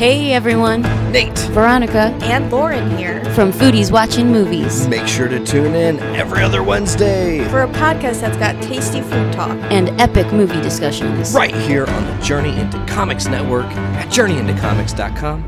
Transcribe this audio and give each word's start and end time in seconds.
Hey 0.00 0.32
everyone, 0.32 0.80
Nate. 1.12 1.36
Veronica 1.50 2.16
and 2.22 2.50
Lauren 2.50 2.96
here 2.96 3.22
from 3.34 3.52
Foodies 3.52 3.92
Watching 3.92 4.32
Movies 4.32 4.88
Make 4.88 5.06
sure 5.06 5.28
to 5.28 5.44
tune 5.44 5.74
in 5.74 5.98
every 6.16 6.42
other 6.42 6.62
Wednesday. 6.62 7.46
for 7.50 7.64
a 7.64 7.68
podcast 7.68 8.22
that's 8.22 8.38
got 8.38 8.62
tasty 8.62 9.02
food 9.02 9.30
talk. 9.30 9.58
and 9.70 9.90
epic 10.00 10.32
movie 10.32 10.58
discussions. 10.62 11.34
Right 11.34 11.54
here 11.54 11.84
on 11.86 12.06
the 12.06 12.22
Journey 12.22 12.58
into 12.58 12.82
Comics 12.86 13.26
Network 13.26 13.66
at 13.66 14.08
journeyintocomics.com 14.08 15.44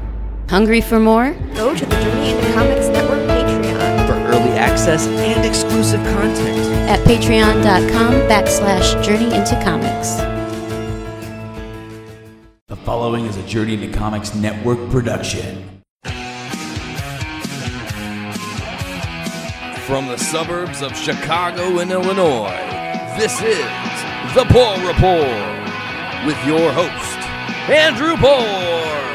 Hungry 0.50 0.82
for 0.82 1.00
more? 1.00 1.32
Go 1.54 1.74
to 1.74 1.86
the 1.86 1.96
Journey 2.02 2.32
into 2.32 2.52
Comics 2.52 2.88
Network 2.88 3.20
Patreon. 3.30 4.06
for 4.06 4.12
early 4.36 4.50
access 4.50 5.06
and 5.06 5.46
exclusive 5.46 6.04
content. 6.04 6.58
At 6.90 7.00
patreon.com 7.06 8.12
backslash 8.28 9.02
journey 9.02 9.34
into 9.34 9.58
comics. 9.64 10.20
Following 12.92 13.24
is 13.24 13.38
a 13.38 13.46
Journey 13.46 13.72
into 13.72 13.88
Comics 13.88 14.34
Network 14.34 14.78
production. 14.90 15.82
From 19.86 20.08
the 20.08 20.18
suburbs 20.18 20.82
of 20.82 20.94
Chicago 20.94 21.78
and 21.78 21.90
Illinois, 21.90 22.50
this 23.16 23.40
is 23.40 23.64
The 24.34 24.44
Poor 24.50 24.76
Report 24.86 26.26
with 26.26 26.36
your 26.44 26.70
host, 26.70 27.18
Andrew 27.70 28.14
Poor. 28.18 29.11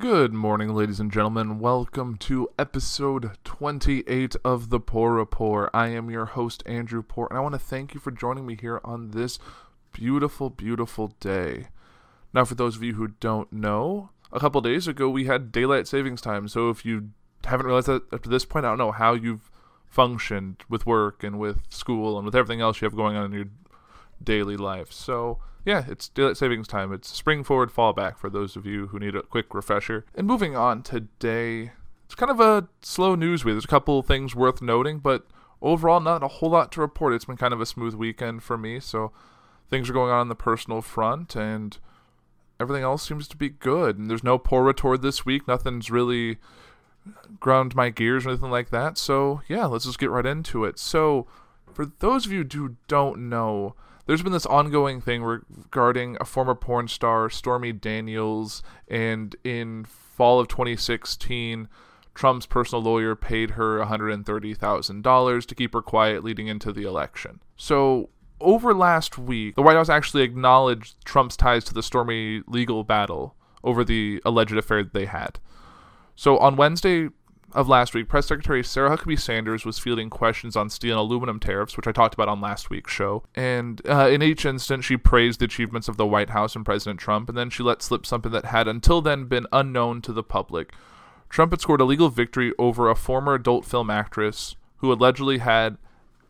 Good 0.00 0.32
morning, 0.32 0.74
ladies 0.74 0.98
and 0.98 1.12
gentlemen. 1.12 1.58
Welcome 1.58 2.16
to 2.20 2.48
episode 2.58 3.32
28 3.44 4.34
of 4.42 4.70
The 4.70 4.80
Poor 4.80 5.12
Report. 5.12 5.68
I 5.74 5.88
am 5.88 6.08
your 6.08 6.24
host, 6.24 6.62
Andrew 6.64 7.02
Poor, 7.02 7.26
and 7.28 7.36
I 7.36 7.42
want 7.42 7.52
to 7.52 7.58
thank 7.58 7.92
you 7.92 8.00
for 8.00 8.10
joining 8.10 8.46
me 8.46 8.56
here 8.58 8.80
on 8.82 9.10
this 9.10 9.38
beautiful, 9.92 10.48
beautiful 10.48 11.08
day. 11.20 11.68
Now, 12.32 12.46
for 12.46 12.54
those 12.54 12.76
of 12.76 12.82
you 12.82 12.94
who 12.94 13.08
don't 13.08 13.52
know, 13.52 14.08
a 14.32 14.40
couple 14.40 14.62
days 14.62 14.88
ago 14.88 15.10
we 15.10 15.26
had 15.26 15.52
daylight 15.52 15.86
savings 15.86 16.22
time, 16.22 16.48
so 16.48 16.70
if 16.70 16.82
you 16.82 17.10
haven't 17.44 17.66
realized 17.66 17.88
that 17.88 18.10
up 18.10 18.22
to 18.22 18.30
this 18.30 18.46
point, 18.46 18.64
I 18.64 18.70
don't 18.70 18.78
know 18.78 18.92
how 18.92 19.12
you've 19.12 19.50
functioned 19.86 20.64
with 20.66 20.86
work 20.86 21.22
and 21.22 21.38
with 21.38 21.60
school 21.68 22.16
and 22.16 22.24
with 22.24 22.34
everything 22.34 22.62
else 22.62 22.80
you 22.80 22.86
have 22.86 22.96
going 22.96 23.16
on 23.16 23.26
in 23.26 23.32
your 23.32 23.48
daily 24.24 24.56
life. 24.56 24.92
So, 24.92 25.40
yeah, 25.64 25.84
it's 25.88 26.08
daylight 26.08 26.36
savings 26.36 26.68
time. 26.68 26.92
It's 26.92 27.14
spring 27.14 27.44
forward, 27.44 27.70
fall 27.70 27.92
back 27.92 28.18
for 28.18 28.30
those 28.30 28.56
of 28.56 28.66
you 28.66 28.88
who 28.88 28.98
need 28.98 29.14
a 29.14 29.22
quick 29.22 29.54
refresher. 29.54 30.04
And 30.14 30.26
moving 30.26 30.56
on 30.56 30.82
today, 30.82 31.72
it's 32.06 32.14
kind 32.14 32.30
of 32.30 32.40
a 32.40 32.68
slow 32.82 33.14
news 33.14 33.44
week. 33.44 33.54
There's 33.54 33.64
a 33.64 33.68
couple 33.68 34.02
things 34.02 34.34
worth 34.34 34.62
noting, 34.62 34.98
but 34.98 35.26
overall, 35.62 36.00
not 36.00 36.22
a 36.22 36.28
whole 36.28 36.50
lot 36.50 36.72
to 36.72 36.80
report. 36.80 37.12
It's 37.12 37.26
been 37.26 37.36
kind 37.36 37.54
of 37.54 37.60
a 37.60 37.66
smooth 37.66 37.94
weekend 37.94 38.42
for 38.42 38.56
me, 38.56 38.80
so 38.80 39.12
things 39.68 39.88
are 39.88 39.92
going 39.92 40.10
on 40.10 40.20
on 40.20 40.28
the 40.28 40.34
personal 40.34 40.82
front, 40.82 41.36
and 41.36 41.76
everything 42.58 42.82
else 42.82 43.06
seems 43.06 43.28
to 43.28 43.36
be 43.36 43.48
good. 43.48 43.98
And 43.98 44.10
there's 44.10 44.24
no 44.24 44.38
poor 44.38 44.62
retort 44.62 45.02
this 45.02 45.24
week. 45.24 45.46
Nothing's 45.46 45.90
really 45.90 46.38
ground 47.38 47.74
my 47.74 47.90
gears 47.90 48.26
or 48.26 48.30
anything 48.30 48.50
like 48.50 48.70
that. 48.70 48.98
So, 48.98 49.42
yeah, 49.48 49.66
let's 49.66 49.84
just 49.84 49.98
get 49.98 50.10
right 50.10 50.26
into 50.26 50.64
it. 50.64 50.78
So, 50.78 51.26
for 51.72 51.86
those 51.86 52.26
of 52.26 52.32
you 52.32 52.46
who 52.50 52.76
don't 52.88 53.28
know, 53.28 53.74
there's 54.10 54.24
been 54.24 54.32
this 54.32 54.46
ongoing 54.46 55.00
thing 55.00 55.22
regarding 55.22 56.16
a 56.20 56.24
former 56.24 56.56
porn 56.56 56.88
star, 56.88 57.30
Stormy 57.30 57.72
Daniels, 57.72 58.60
and 58.88 59.36
in 59.44 59.84
fall 59.84 60.40
of 60.40 60.48
2016, 60.48 61.68
Trump's 62.12 62.44
personal 62.44 62.82
lawyer 62.82 63.14
paid 63.14 63.52
her 63.52 63.78
$130,000 63.78 65.46
to 65.46 65.54
keep 65.54 65.72
her 65.74 65.80
quiet 65.80 66.24
leading 66.24 66.48
into 66.48 66.72
the 66.72 66.82
election. 66.82 67.38
So, 67.56 68.10
over 68.40 68.74
last 68.74 69.16
week, 69.16 69.54
the 69.54 69.62
White 69.62 69.76
House 69.76 69.88
actually 69.88 70.24
acknowledged 70.24 70.96
Trump's 71.04 71.36
ties 71.36 71.62
to 71.66 71.74
the 71.74 71.80
Stormy 71.80 72.42
legal 72.48 72.82
battle 72.82 73.36
over 73.62 73.84
the 73.84 74.20
alleged 74.24 74.56
affair 74.56 74.82
that 74.82 74.92
they 74.92 75.06
had. 75.06 75.38
So 76.16 76.36
on 76.36 76.56
Wednesday 76.56 77.08
of 77.52 77.68
last 77.68 77.94
week, 77.94 78.08
Press 78.08 78.26
Secretary 78.26 78.62
Sarah 78.62 78.96
Huckabee 78.96 79.18
Sanders 79.18 79.64
was 79.64 79.78
fielding 79.78 80.10
questions 80.10 80.56
on 80.56 80.70
steel 80.70 80.92
and 80.92 81.00
aluminum 81.00 81.40
tariffs, 81.40 81.76
which 81.76 81.86
I 81.86 81.92
talked 81.92 82.14
about 82.14 82.28
on 82.28 82.40
last 82.40 82.70
week's 82.70 82.92
show. 82.92 83.22
And 83.34 83.80
uh, 83.88 84.08
in 84.08 84.22
each 84.22 84.44
instance, 84.44 84.84
she 84.84 84.96
praised 84.96 85.40
the 85.40 85.46
achievements 85.46 85.88
of 85.88 85.96
the 85.96 86.06
White 86.06 86.30
House 86.30 86.54
and 86.54 86.64
President 86.64 87.00
Trump, 87.00 87.28
and 87.28 87.36
then 87.36 87.50
she 87.50 87.62
let 87.62 87.82
slip 87.82 88.06
something 88.06 88.32
that 88.32 88.46
had 88.46 88.68
until 88.68 89.00
then 89.00 89.24
been 89.24 89.46
unknown 89.52 90.02
to 90.02 90.12
the 90.12 90.22
public. 90.22 90.72
Trump 91.28 91.52
had 91.52 91.60
scored 91.60 91.80
a 91.80 91.84
legal 91.84 92.08
victory 92.08 92.52
over 92.58 92.90
a 92.90 92.96
former 92.96 93.34
adult 93.34 93.64
film 93.64 93.90
actress 93.90 94.56
who 94.78 94.92
allegedly 94.92 95.38
had 95.38 95.78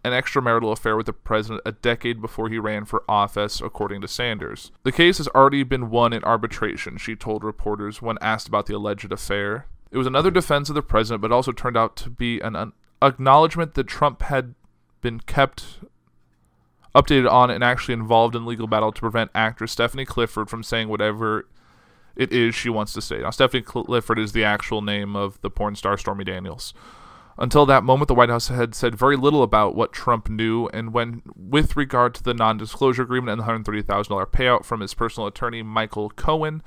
an 0.05 0.13
extramarital 0.13 0.73
affair 0.73 0.97
with 0.97 1.07
the 1.07 1.13
president 1.13 1.61
a 1.67 1.73
decade 1.73 2.21
before 2.21 2.49
he 2.49 2.59
ran 2.59 2.85
for 2.85 3.05
office, 3.09 3.61
according 3.61 4.01
to 4.01 4.09
Sanders. 4.09 4.73
The 4.83 4.93
case 4.93 5.19
has 5.19 5.29
already 5.29 5.63
been 5.63 5.91
won 5.91 6.13
in 6.13 6.25
arbitration, 6.25 6.97
she 6.97 7.15
told 7.17 7.45
reporters 7.45 8.01
when 8.01 8.19
asked 8.21 8.49
about 8.49 8.67
the 8.67 8.77
alleged 8.77 9.13
affair. 9.13 9.67
It 9.91 9.99
was 9.99 10.07
another 10.07 10.31
defense 10.31 10.69
of 10.69 10.75
the 10.75 10.83
president, 10.83 11.21
but 11.21 11.33
also 11.33 11.53
turned 11.53 11.77
out 11.77 11.97
to 11.97 12.11
be 12.11 12.41
an 12.41 12.73
acknowledgement 13.03 13.75
that 13.75 13.87
Trump 13.87 14.23
had 14.23 14.55
been 15.01 15.21
kept 15.21 15.81
updated 16.95 17.31
on 17.31 17.51
and 17.51 17.63
actually 17.63 17.95
involved 17.95 18.35
in 18.35 18.45
legal 18.45 18.67
battle 18.67 18.93
to 18.93 19.01
prevent 19.01 19.31
actress 19.35 19.73
Stephanie 19.73 20.05
Clifford 20.05 20.51
from 20.51 20.63
saying 20.63 20.89
whatever 20.89 21.49
it 22.17 22.33
is 22.33 22.55
she 22.55 22.69
wants 22.69 22.93
to 22.93 23.01
say. 23.01 23.19
Now, 23.19 23.31
Stephanie 23.31 23.63
Clifford 23.63 24.19
is 24.19 24.33
the 24.33 24.45
actual 24.45 24.83
name 24.83 25.17
of 25.17 25.41
the 25.41 25.51
porn 25.51 25.75
star 25.77 25.97
Stormy 25.97 26.25
Daniels. 26.25 26.75
Until 27.39 27.65
that 27.67 27.85
moment, 27.85 28.09
the 28.09 28.15
White 28.15 28.29
House 28.29 28.49
had 28.49 28.75
said 28.75 28.95
very 28.95 29.17
little 29.17 29.43
about 29.43 29.75
what 29.75 29.93
Trump 29.93 30.29
knew, 30.29 30.69
and 30.75 30.93
when, 30.93 31.23
with 31.35 31.75
regard 31.75 32.15
to 32.17 32.23
the 32.23 32.35
non-disclosure 32.35 33.03
agreement 33.03 33.31
and 33.31 33.41
the 33.41 33.45
hundred 33.45 33.65
thirty 33.65 33.83
thousand 33.83 34.11
dollar 34.11 34.27
payout 34.27 34.65
from 34.65 34.81
his 34.81 34.93
personal 34.93 35.27
attorney 35.27 35.63
Michael 35.63 36.11
Cohen 36.11 36.63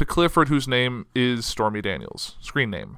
to 0.00 0.06
Clifford, 0.06 0.48
whose 0.48 0.66
name 0.66 1.04
is 1.14 1.44
Stormy 1.44 1.82
Daniels, 1.82 2.36
screen 2.40 2.70
name. 2.70 2.96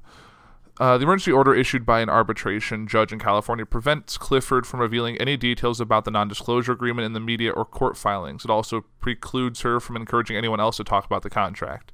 Uh, 0.79 0.97
the 0.97 1.03
emergency 1.03 1.33
order 1.33 1.53
issued 1.53 1.85
by 1.85 2.01
an 2.01 2.09
arbitration 2.09 2.87
judge 2.87 3.13
in 3.13 3.19
California 3.19 3.67
prevents 3.67 4.17
Clifford 4.17 4.69
from 4.69 4.79
revealing 4.79 5.17
any 5.17 5.37
details 5.37 5.81
about 5.81 6.05
the 6.05 6.13
non-disclosure 6.13 6.71
agreement 6.71 7.05
in 7.05 7.13
the 7.13 7.19
media 7.19 7.51
or 7.51 7.65
court 7.65 7.97
filings. 7.97 8.45
It 8.45 8.53
also 8.53 8.85
precludes 9.01 9.63
her 9.63 9.81
from 9.81 9.97
encouraging 9.97 10.37
anyone 10.37 10.61
else 10.61 10.77
to 10.77 10.85
talk 10.85 11.05
about 11.05 11.23
the 11.23 11.29
contract. 11.29 11.91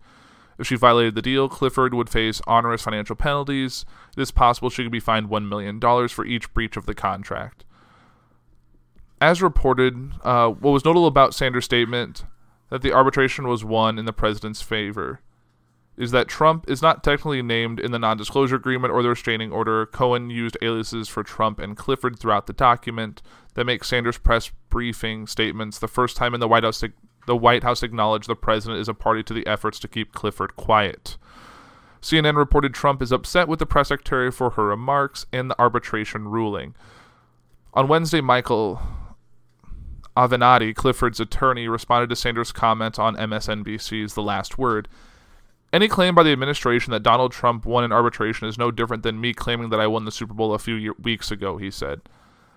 If 0.59 0.67
she 0.67 0.77
violated 0.77 1.15
the 1.15 1.23
deal, 1.23 1.49
Clifford 1.49 1.95
would 1.95 2.11
face 2.11 2.43
onerous 2.47 2.83
financial 2.83 3.17
penalties. 3.17 3.87
It 4.15 4.21
is 4.21 4.31
possible 4.31 4.69
she 4.69 4.83
could 4.83 4.93
be 4.93 5.01
fined 5.01 5.31
$1 5.31 5.49
million 5.49 5.81
for 6.09 6.27
each 6.27 6.53
breach 6.53 6.77
of 6.77 6.85
the 6.85 6.95
contract. 6.95 7.65
As 9.23 9.41
reported, 9.41 10.13
uh, 10.23 10.51
what 10.51 10.73
was 10.73 10.85
notable 10.85 11.07
about 11.07 11.35
Sanders' 11.35 11.65
statement 11.65 12.25
that 12.71 12.83
the 12.83 12.93
arbitration 12.93 13.49
was 13.49 13.65
won 13.65 13.99
in 13.99 14.05
the 14.05 14.13
president's 14.13 14.63
favor 14.63 15.21
is 15.99 16.13
that 16.13 16.29
Trump 16.29 16.71
is 16.71 16.81
not 16.81 17.03
technically 17.03 17.43
named 17.43 17.81
in 17.81 17.91
the 17.91 17.99
non 17.99 18.17
disclosure 18.17 18.57
agreement 18.57 18.93
or 18.93 19.03
the 19.03 19.09
restraining 19.09 19.51
order. 19.51 19.85
Cohen 19.85 20.31
used 20.31 20.57
aliases 20.63 21.09
for 21.09 21.25
Trump 21.25 21.59
and 21.59 21.77
Clifford 21.77 22.19
throughout 22.19 22.47
the 22.47 22.53
document 22.53 23.21
that 23.55 23.65
makes 23.65 23.89
Sanders' 23.89 24.17
press 24.17 24.53
briefing 24.71 25.27
statements 25.27 25.79
the 25.79 25.89
first 25.89 26.17
time 26.17 26.35
in 26.35 26.41
the 26.41 26.49
White 26.49 26.63
House 26.63 26.85
the 27.27 27.37
White 27.37 27.63
House 27.63 27.83
acknowledged 27.83 28.27
the 28.27 28.35
president 28.35 28.81
is 28.81 28.89
a 28.89 28.95
party 28.95 29.23
to 29.25 29.35
the 29.35 29.47
efforts 29.47 29.79
to 29.81 29.89
keep 29.89 30.15
Clifford 30.15 30.57
quiet. 30.57 31.19
CNN 32.01 32.37
reported 32.37 32.73
Trump 32.73 33.03
is 33.03 33.13
upset 33.13 33.49
with 33.49 33.59
the 33.59 33.67
press 33.67 33.89
secretary 33.89 34.31
for 34.31 34.51
her 34.51 34.65
remarks 34.65 35.27
and 35.31 35.51
the 35.51 35.61
arbitration 35.61 36.29
ruling. 36.29 36.75
On 37.75 37.87
Wednesday, 37.87 38.23
Michael 38.23 38.81
Avenatti, 40.19 40.75
Clifford's 40.75 41.21
attorney, 41.21 41.69
responded 41.69 42.11
to 42.11 42.17
Sanders' 42.17 42.51
comment 42.51 42.99
on 42.99 43.15
MSNBC's 43.15 44.15
The 44.15 44.23
Last 44.23 44.59
Word. 44.59 44.89
Any 45.73 45.87
claim 45.87 46.17
by 46.17 46.25
the 46.25 46.33
administration 46.33 46.91
that 46.91 47.05
Donald 47.05 47.31
Trump 47.31 47.65
won 47.65 47.85
an 47.85 47.93
arbitration 47.93 48.49
is 48.49 48.59
no 48.59 48.73
different 48.73 49.05
than 49.05 49.21
me 49.21 49.33
claiming 49.33 49.69
that 49.69 49.79
I 49.79 49.87
won 49.87 50.07
the 50.07 50.11
Super 50.11 50.35
Bowl 50.35 50.55
a 50.55 50.59
few 50.59 50.75
year- 50.75 50.97
weeks 51.01 51.31
ago, 51.31 51.57
he 51.59 51.71
said, 51.71 52.01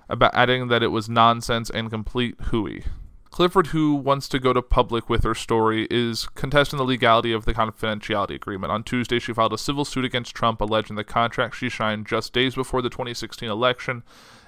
about 0.09 0.33
adding 0.33 0.69
that 0.69 0.81
it 0.81 0.87
was 0.87 1.07
nonsense 1.07 1.69
and 1.69 1.91
complete 1.91 2.35
hooey. 2.45 2.85
Clifford, 3.29 3.67
who 3.67 3.93
wants 3.93 4.27
to 4.29 4.39
go 4.39 4.53
to 4.53 4.61
public 4.63 5.07
with 5.07 5.23
her 5.23 5.35
story, 5.35 5.87
is 5.91 6.27
contesting 6.33 6.77
the 6.77 6.83
legality 6.83 7.31
of 7.31 7.45
the 7.45 7.53
confidentiality 7.53 8.35
agreement. 8.35 8.71
On 8.71 8.83
Tuesday, 8.83 9.19
she 9.19 9.33
filed 9.33 9.53
a 9.53 9.57
civil 9.57 9.85
suit 9.85 10.03
against 10.03 10.33
Trump, 10.33 10.61
alleging 10.61 10.95
the 10.95 11.03
contract 11.03 11.55
she 11.55 11.69
signed 11.69 12.07
just 12.07 12.33
days 12.33 12.55
before 12.55 12.81
the 12.81 12.89
2016 12.89 13.47
election 13.47 14.01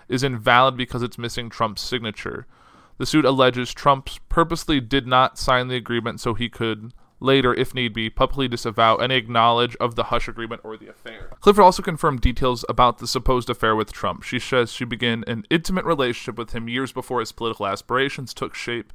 is 0.10 0.24
invalid 0.24 0.76
because 0.76 1.04
it's 1.04 1.20
missing 1.20 1.50
Trump's 1.50 1.82
signature. 1.84 2.48
The 2.98 3.06
suit 3.06 3.26
alleges 3.26 3.74
Trump 3.74 4.10
purposely 4.30 4.80
did 4.80 5.08
not 5.08 5.38
sign 5.38 5.68
the 5.68 5.76
agreement 5.76 6.20
so 6.20 6.34
he 6.34 6.50
could 6.50 6.94
later, 7.20 7.54
if 7.54 7.74
need 7.74 7.94
be, 7.94 8.10
publicly 8.10 8.48
disavow 8.48 8.98
any 8.98 9.16
acknowledge 9.16 9.76
of 9.78 9.96
the 9.96 10.06
hush 10.06 10.28
agreement 10.28 10.62
or 10.64 10.78
the 10.78 10.90
affair. 10.90 11.30
Clifford 11.40 11.64
also 11.64 11.82
confirmed 11.82 12.22
details 12.22 12.66
about 12.68 12.98
the 12.98 13.08
supposed 13.08 13.50
affair 13.50 13.76
with 13.76 13.94
Trump. 13.94 14.24
She 14.24 14.40
says 14.40 14.74
she 14.74 14.86
began 14.86 15.24
an 15.26 15.46
intimate 15.50 15.86
relationship 15.86 16.38
with 16.38 16.52
him 16.52 16.68
years 16.68 16.92
before 16.92 17.22
his 17.22 17.32
political 17.32 17.66
aspirations 17.66 18.34
took 18.34 18.54
shape, 18.54 18.92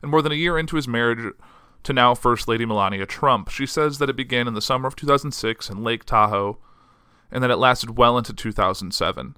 and 0.00 0.10
more 0.10 0.22
than 0.22 0.32
a 0.32 0.36
year 0.36 0.56
into 0.56 0.76
his 0.76 0.86
marriage 0.86 1.34
to 1.82 1.92
now 1.92 2.14
First 2.14 2.46
Lady 2.46 2.64
Melania 2.64 3.06
Trump. 3.06 3.48
She 3.48 3.66
says 3.66 3.98
that 3.98 4.10
it 4.10 4.16
began 4.16 4.46
in 4.46 4.54
the 4.54 4.62
summer 4.62 4.86
of 4.86 4.96
2006 4.96 5.68
in 5.68 5.82
Lake 5.82 6.04
Tahoe, 6.04 6.58
and 7.30 7.42
that 7.42 7.50
it 7.50 7.56
lasted 7.56 7.98
well 7.98 8.16
into 8.16 8.32
2007. 8.32 9.36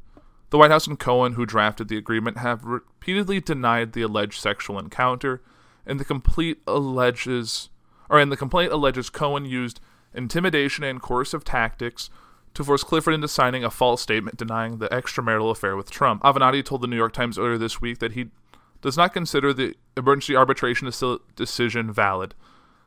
The 0.51 0.59
White 0.59 0.73
House 0.73 0.87
and 0.87 0.99
Cohen, 0.99 1.35
who 1.35 1.47
drafted 1.47 1.89
the 1.89 1.97
agreement, 1.97 2.39
have 2.39 2.65
repeatedly 2.65 3.41
denied 3.41 3.93
the 3.93 4.03
alleged 4.03 4.41
sexual 4.41 4.79
encounter, 4.79 5.41
and 5.87 5.99
the 5.99 6.05
complete 6.05 6.61
alleges, 6.67 7.69
or 8.09 8.19
and 8.19 8.33
the 8.33 8.37
complaint 8.37 8.73
alleges 8.73 9.11
Cohen 9.11 9.45
used 9.45 9.81
intimidation 10.13 10.83
and 10.83 11.01
coercive 11.01 11.45
tactics 11.45 12.11
to 12.55 12.65
force 12.65 12.83
Clifford 12.83 13.15
into 13.15 13.29
signing 13.29 13.63
a 13.63 13.71
false 13.71 14.03
statement 14.03 14.37
denying 14.37 14.79
the 14.79 14.89
extramarital 14.89 15.53
affair 15.53 15.77
with 15.77 15.91
Trump. 15.91 16.21
Avenatti 16.25 16.65
told 16.65 16.81
the 16.81 16.89
New 16.89 16.97
York 16.97 17.13
Times 17.13 17.39
earlier 17.39 17.59
this 17.59 17.81
week 17.81 18.01
that 18.01 18.13
he 18.13 18.31
does 18.83 18.97
not 18.97 19.13
consider 19.13 19.53
the 19.53 19.77
emergency 19.97 20.35
arbitration 20.35 20.91
decision 21.37 21.93
valid. 21.93 22.35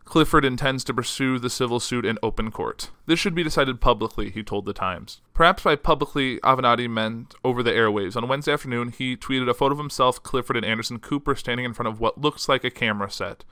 Clifford 0.05 0.43
intends 0.43 0.83
to 0.83 0.93
pursue 0.93 1.39
the 1.39 1.49
civil 1.49 1.79
suit 1.79 2.05
in 2.05 2.19
open 2.21 2.51
court. 2.51 2.89
This 3.05 3.19
should 3.19 3.33
be 3.33 3.43
decided 3.43 3.79
publicly, 3.79 4.29
he 4.29 4.43
told 4.43 4.65
the 4.65 4.73
Times. 4.73 5.21
Perhaps 5.33 5.63
by 5.63 5.75
publicly, 5.75 6.39
Avenatti 6.41 6.89
meant 6.89 7.33
over 7.43 7.63
the 7.63 7.71
airwaves. 7.71 8.15
On 8.15 8.27
Wednesday 8.27 8.51
afternoon, 8.51 8.89
he 8.89 9.15
tweeted 9.15 9.49
a 9.49 9.53
photo 9.53 9.73
of 9.73 9.79
himself, 9.79 10.21
Clifford, 10.21 10.57
and 10.57 10.65
Anderson 10.65 10.99
Cooper 10.99 11.35
standing 11.35 11.65
in 11.65 11.73
front 11.73 11.87
of 11.87 11.99
what 11.99 12.19
looks 12.19 12.49
like 12.49 12.63
a 12.63 12.69
camera 12.69 13.09
set. 13.09 13.43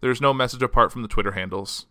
There's 0.00 0.20
no 0.20 0.32
message 0.32 0.62
apart 0.62 0.90
from 0.90 1.02
the 1.02 1.08
Twitter 1.08 1.32
handles. 1.32 1.86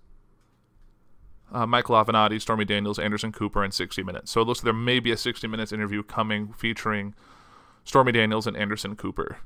Uh, 1.52 1.66
Michael 1.66 1.96
Avenatti, 1.96 2.42
Stormy 2.42 2.66
Daniels, 2.66 3.00
Anderson 3.00 3.32
Cooper, 3.32 3.64
and 3.64 3.74
60 3.74 4.04
Minutes. 4.04 4.32
So 4.32 4.42
it 4.42 4.46
looks 4.46 4.60
like 4.60 4.66
there 4.66 4.74
may 4.74 5.00
be 5.00 5.12
a 5.12 5.18
60 5.18 5.48
Minutes 5.48 5.72
interview 5.72 6.04
coming 6.04 6.52
featuring 6.54 7.14
Stormy 7.84 8.12
Daniels 8.12 8.48
and 8.48 8.58
Anderson 8.58 8.96
Cooper. 8.96 9.38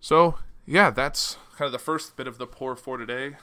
So, 0.00 0.38
yeah, 0.66 0.90
that's 0.90 1.36
kind 1.56 1.66
of 1.66 1.72
the 1.72 1.78
first 1.78 2.16
bit 2.16 2.26
of 2.26 2.38
the 2.38 2.46
pour 2.46 2.76
for 2.76 2.96
today. 2.96 3.36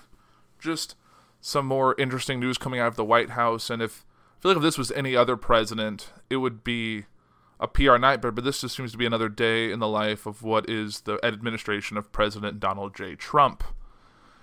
Just 0.59 0.95
some 1.39 1.65
more 1.65 1.95
interesting 1.97 2.39
news 2.39 2.57
coming 2.57 2.79
out 2.79 2.87
of 2.87 2.95
the 2.95 3.05
White 3.05 3.31
House. 3.31 3.69
And 3.69 3.81
if 3.81 4.05
I 4.37 4.41
feel 4.41 4.51
like 4.51 4.57
if 4.57 4.63
this 4.63 4.77
was 4.77 4.91
any 4.91 5.15
other 5.15 5.37
president, 5.37 6.11
it 6.29 6.37
would 6.37 6.63
be 6.63 7.05
a 7.59 7.67
PR 7.67 7.97
nightmare, 7.97 8.31
but 8.31 8.43
this 8.43 8.61
just 8.61 8.75
seems 8.75 8.91
to 8.91 8.97
be 8.97 9.05
another 9.05 9.29
day 9.29 9.71
in 9.71 9.79
the 9.79 9.87
life 9.87 10.25
of 10.25 10.41
what 10.41 10.67
is 10.69 11.01
the 11.01 11.23
administration 11.23 11.95
of 11.95 12.11
President 12.11 12.59
Donald 12.59 12.95
J. 12.95 13.15
Trump. 13.15 13.63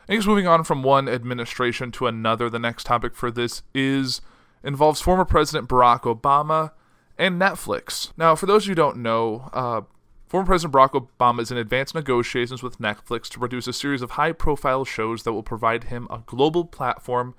And 0.06 0.14
he's 0.14 0.26
moving 0.26 0.46
on 0.46 0.64
from 0.64 0.82
one 0.82 1.08
administration 1.08 1.90
to 1.92 2.06
another. 2.06 2.48
The 2.48 2.58
next 2.60 2.84
topic 2.84 3.14
for 3.14 3.30
this 3.30 3.62
is 3.74 4.20
involves 4.62 5.00
former 5.00 5.24
President 5.24 5.68
Barack 5.68 6.02
Obama 6.02 6.72
and 7.18 7.40
Netflix. 7.40 8.12
Now, 8.16 8.34
for 8.34 8.46
those 8.46 8.66
who 8.66 8.74
don't 8.74 8.98
know, 8.98 9.50
uh, 9.52 9.82
Former 10.28 10.44
President 10.44 10.74
Barack 10.74 11.08
Obama 11.18 11.40
is 11.40 11.50
in 11.50 11.56
advanced 11.56 11.94
negotiations 11.94 12.62
with 12.62 12.78
Netflix 12.78 13.28
to 13.30 13.38
produce 13.38 13.66
a 13.66 13.72
series 13.72 14.02
of 14.02 14.12
high 14.12 14.32
profile 14.32 14.84
shows 14.84 15.22
that 15.22 15.32
will 15.32 15.42
provide 15.42 15.84
him 15.84 16.06
a 16.10 16.22
global 16.26 16.66
platform 16.66 17.34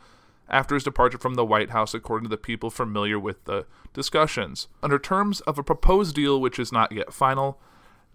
after 0.49 0.73
his 0.73 0.85
departure 0.85 1.19
from 1.19 1.35
the 1.35 1.45
White 1.45 1.69
House, 1.69 1.93
according 1.93 2.23
to 2.23 2.29
the 2.29 2.37
people 2.37 2.71
familiar 2.71 3.19
with 3.19 3.45
the 3.45 3.67
discussions. 3.93 4.69
Under 4.81 4.97
terms 4.97 5.41
of 5.41 5.59
a 5.59 5.63
proposed 5.63 6.15
deal 6.15 6.41
which 6.41 6.57
is 6.57 6.71
not 6.71 6.91
yet 6.91 7.13
final, 7.13 7.59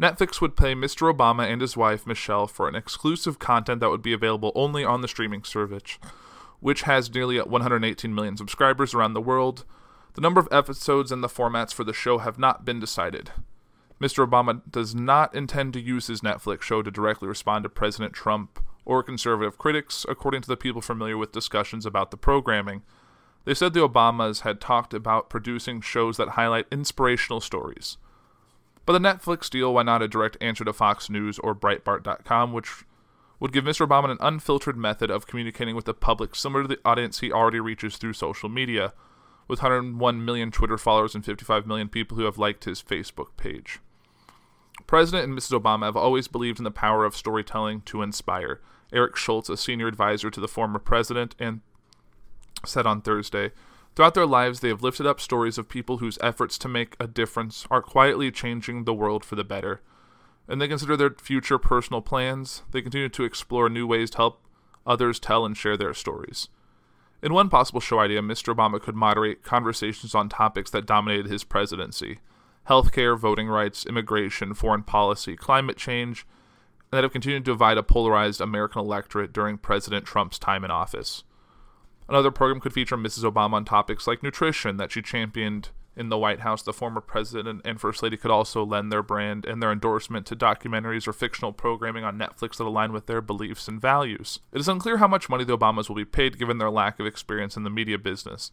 Netflix 0.00 0.40
would 0.40 0.56
pay 0.56 0.74
Mr. 0.74 1.14
Obama 1.14 1.48
and 1.48 1.60
his 1.60 1.76
wife, 1.76 2.04
Michelle, 2.04 2.48
for 2.48 2.66
an 2.66 2.74
exclusive 2.74 3.38
content 3.38 3.78
that 3.78 3.90
would 3.90 4.02
be 4.02 4.12
available 4.12 4.50
only 4.56 4.84
on 4.84 5.02
the 5.02 5.08
streaming 5.08 5.44
service, 5.44 6.00
which 6.58 6.82
has 6.82 7.14
nearly 7.14 7.40
118 7.40 8.12
million 8.12 8.36
subscribers 8.36 8.92
around 8.92 9.12
the 9.12 9.20
world. 9.20 9.64
The 10.14 10.20
number 10.20 10.40
of 10.40 10.48
episodes 10.50 11.12
and 11.12 11.22
the 11.22 11.28
formats 11.28 11.72
for 11.72 11.84
the 11.84 11.92
show 11.92 12.18
have 12.18 12.40
not 12.40 12.64
been 12.64 12.80
decided. 12.80 13.30
Mr. 14.00 14.26
Obama 14.26 14.60
does 14.70 14.94
not 14.94 15.34
intend 15.34 15.72
to 15.72 15.80
use 15.80 16.08
his 16.08 16.20
Netflix 16.20 16.62
show 16.62 16.82
to 16.82 16.90
directly 16.90 17.28
respond 17.28 17.62
to 17.62 17.68
President 17.68 18.12
Trump 18.12 18.64
or 18.84 19.02
conservative 19.02 19.56
critics, 19.56 20.04
according 20.08 20.42
to 20.42 20.48
the 20.48 20.56
people 20.56 20.82
familiar 20.82 21.16
with 21.16 21.32
discussions 21.32 21.86
about 21.86 22.10
the 22.10 22.16
programming. 22.16 22.82
They 23.44 23.54
said 23.54 23.72
the 23.72 23.86
Obamas 23.86 24.40
had 24.40 24.60
talked 24.60 24.94
about 24.94 25.30
producing 25.30 25.80
shows 25.80 26.16
that 26.16 26.30
highlight 26.30 26.66
inspirational 26.70 27.40
stories. 27.40 27.98
But 28.86 28.94
the 28.94 28.98
Netflix 28.98 29.48
deal, 29.48 29.72
why 29.72 29.82
not 29.82 30.02
a 30.02 30.08
direct 30.08 30.36
answer 30.40 30.64
to 30.64 30.72
Fox 30.72 31.08
News 31.08 31.38
or 31.38 31.54
Breitbart.com, 31.54 32.52
which 32.52 32.84
would 33.40 33.52
give 33.52 33.64
Mr. 33.64 33.86
Obama 33.86 34.10
an 34.10 34.18
unfiltered 34.20 34.76
method 34.76 35.10
of 35.10 35.26
communicating 35.26 35.74
with 35.74 35.84
the 35.84 35.94
public 35.94 36.34
similar 36.34 36.62
to 36.62 36.68
the 36.68 36.80
audience 36.84 37.20
he 37.20 37.32
already 37.32 37.60
reaches 37.60 37.96
through 37.96 38.12
social 38.12 38.48
media, 38.48 38.92
with 39.48 39.62
101 39.62 40.24
million 40.24 40.50
Twitter 40.50 40.78
followers 40.78 41.14
and 41.14 41.24
55 41.24 41.66
million 41.66 41.88
people 41.88 42.16
who 42.16 42.24
have 42.24 42.38
liked 42.38 42.64
his 42.64 42.82
Facebook 42.82 43.36
page. 43.36 43.80
President 44.86 45.24
and 45.24 45.38
Mrs. 45.38 45.58
Obama 45.60 45.84
have 45.84 45.96
always 45.96 46.28
believed 46.28 46.58
in 46.58 46.64
the 46.64 46.70
power 46.70 47.04
of 47.04 47.16
storytelling 47.16 47.82
to 47.82 48.02
inspire. 48.02 48.60
Eric 48.92 49.16
Schultz, 49.16 49.48
a 49.48 49.56
senior 49.56 49.86
advisor 49.86 50.30
to 50.30 50.40
the 50.40 50.48
former 50.48 50.78
president, 50.78 51.34
and 51.38 51.60
said 52.64 52.86
on 52.86 53.00
Thursday, 53.00 53.52
Throughout 53.94 54.14
their 54.14 54.26
lives, 54.26 54.58
they 54.58 54.68
have 54.68 54.82
lifted 54.82 55.06
up 55.06 55.20
stories 55.20 55.56
of 55.56 55.68
people 55.68 55.98
whose 55.98 56.18
efforts 56.20 56.58
to 56.58 56.68
make 56.68 56.96
a 56.98 57.06
difference 57.06 57.64
are 57.70 57.80
quietly 57.80 58.30
changing 58.32 58.84
the 58.84 58.94
world 58.94 59.24
for 59.24 59.36
the 59.36 59.44
better. 59.44 59.82
And 60.48 60.60
they 60.60 60.68
consider 60.68 60.96
their 60.96 61.10
future 61.10 61.58
personal 61.58 62.02
plans. 62.02 62.62
They 62.72 62.82
continue 62.82 63.08
to 63.08 63.24
explore 63.24 63.68
new 63.68 63.86
ways 63.86 64.10
to 64.10 64.16
help 64.16 64.40
others 64.84 65.20
tell 65.20 65.46
and 65.46 65.56
share 65.56 65.76
their 65.76 65.94
stories. 65.94 66.48
In 67.24 67.32
one 67.32 67.48
possible 67.48 67.80
show 67.80 68.00
idea, 68.00 68.20
Mr. 68.20 68.54
Obama 68.54 68.78
could 68.78 68.94
moderate 68.94 69.42
conversations 69.42 70.14
on 70.14 70.28
topics 70.28 70.70
that 70.72 70.84
dominated 70.84 71.26
his 71.26 71.42
presidency 71.42 72.18
healthcare, 72.68 73.18
voting 73.18 73.48
rights, 73.48 73.86
immigration, 73.86 74.52
foreign 74.52 74.82
policy, 74.82 75.34
climate 75.34 75.78
change, 75.78 76.26
and 76.90 76.98
that 76.98 77.02
have 77.02 77.12
continued 77.12 77.44
to 77.44 77.52
divide 77.52 77.78
a 77.78 77.82
polarized 77.82 78.42
American 78.42 78.80
electorate 78.80 79.32
during 79.32 79.56
President 79.56 80.04
Trump's 80.04 80.38
time 80.38 80.64
in 80.64 80.70
office. 80.70 81.24
Another 82.10 82.30
program 82.30 82.60
could 82.60 82.74
feature 82.74 82.96
Mrs. 82.96 83.30
Obama 83.30 83.54
on 83.54 83.64
topics 83.64 84.06
like 84.06 84.22
nutrition 84.22 84.76
that 84.76 84.92
she 84.92 85.00
championed 85.00 85.70
in 85.96 86.08
the 86.08 86.18
White 86.18 86.40
House. 86.40 86.62
The 86.62 86.72
former 86.72 87.00
president 87.00 87.62
and 87.64 87.80
first 87.80 88.02
lady 88.02 88.16
could 88.16 88.30
also 88.30 88.64
lend 88.64 88.90
their 88.90 89.02
brand 89.02 89.44
and 89.44 89.62
their 89.62 89.72
endorsement 89.72 90.26
to 90.26 90.36
documentaries 90.36 91.06
or 91.06 91.12
fictional 91.12 91.52
programming 91.52 92.04
on 92.04 92.18
Netflix 92.18 92.56
that 92.56 92.66
align 92.66 92.92
with 92.92 93.06
their 93.06 93.20
beliefs 93.20 93.68
and 93.68 93.80
values. 93.80 94.40
It 94.52 94.60
is 94.60 94.68
unclear 94.68 94.98
how 94.98 95.08
much 95.08 95.28
money 95.28 95.44
the 95.44 95.56
Obamas 95.56 95.88
will 95.88 95.96
be 95.96 96.04
paid 96.04 96.38
given 96.38 96.58
their 96.58 96.70
lack 96.70 96.98
of 96.98 97.06
experience 97.06 97.56
in 97.56 97.62
the 97.62 97.70
media 97.70 97.98
business. 97.98 98.52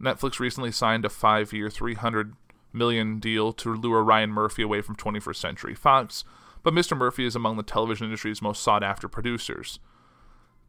Netflix 0.00 0.38
recently 0.38 0.72
signed 0.72 1.04
a 1.04 1.08
five 1.08 1.52
year, 1.52 1.70
300 1.70 2.34
million 2.72 3.18
deal 3.20 3.52
to 3.52 3.74
lure 3.74 4.02
Ryan 4.02 4.30
Murphy 4.30 4.62
away 4.62 4.80
from 4.80 4.96
21st 4.96 5.36
Century 5.36 5.74
Fox, 5.74 6.24
but 6.62 6.74
Mr. 6.74 6.96
Murphy 6.96 7.24
is 7.24 7.36
among 7.36 7.56
the 7.56 7.62
television 7.62 8.06
industry's 8.06 8.42
most 8.42 8.62
sought 8.62 8.82
after 8.82 9.06
producers. 9.06 9.78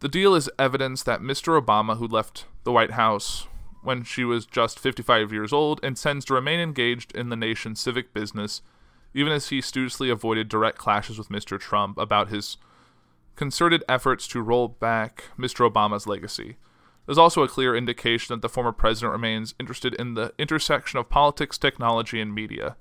The 0.01 0.09
deal 0.09 0.35
is 0.35 0.49
evidence 0.59 1.03
that 1.03 1.21
Mr. 1.21 1.59
Obama, 1.59 1.97
who 1.97 2.07
left 2.07 2.45
the 2.63 2.71
White 2.71 2.91
House 2.91 3.47
when 3.85 4.03
she 4.03 4.23
was 4.23 4.45
just 4.45 4.79
55 4.79 5.31
years 5.31 5.53
old, 5.53 5.79
intends 5.83 6.25
to 6.25 6.33
remain 6.33 6.59
engaged 6.59 7.15
in 7.15 7.29
the 7.29 7.35
nation's 7.35 7.79
civic 7.79 8.13
business, 8.13 8.61
even 9.13 9.31
as 9.31 9.49
he 9.49 9.61
studiously 9.61 10.09
avoided 10.09 10.49
direct 10.49 10.77
clashes 10.77 11.17
with 11.17 11.29
Mr. 11.29 11.59
Trump 11.59 11.97
about 11.97 12.29
his 12.29 12.57
concerted 13.35 13.83
efforts 13.87 14.27
to 14.27 14.41
roll 14.41 14.67
back 14.67 15.25
Mr. 15.37 15.69
Obama's 15.69 16.07
legacy. 16.07 16.57
There's 17.05 17.17
also 17.17 17.43
a 17.43 17.47
clear 17.47 17.75
indication 17.75 18.33
that 18.33 18.41
the 18.41 18.49
former 18.49 18.71
president 18.71 19.11
remains 19.11 19.53
interested 19.59 19.93
in 19.93 20.15
the 20.15 20.33
intersection 20.39 20.97
of 20.97 21.09
politics, 21.09 21.57
technology, 21.57 22.19
and 22.19 22.33
media. 22.33 22.77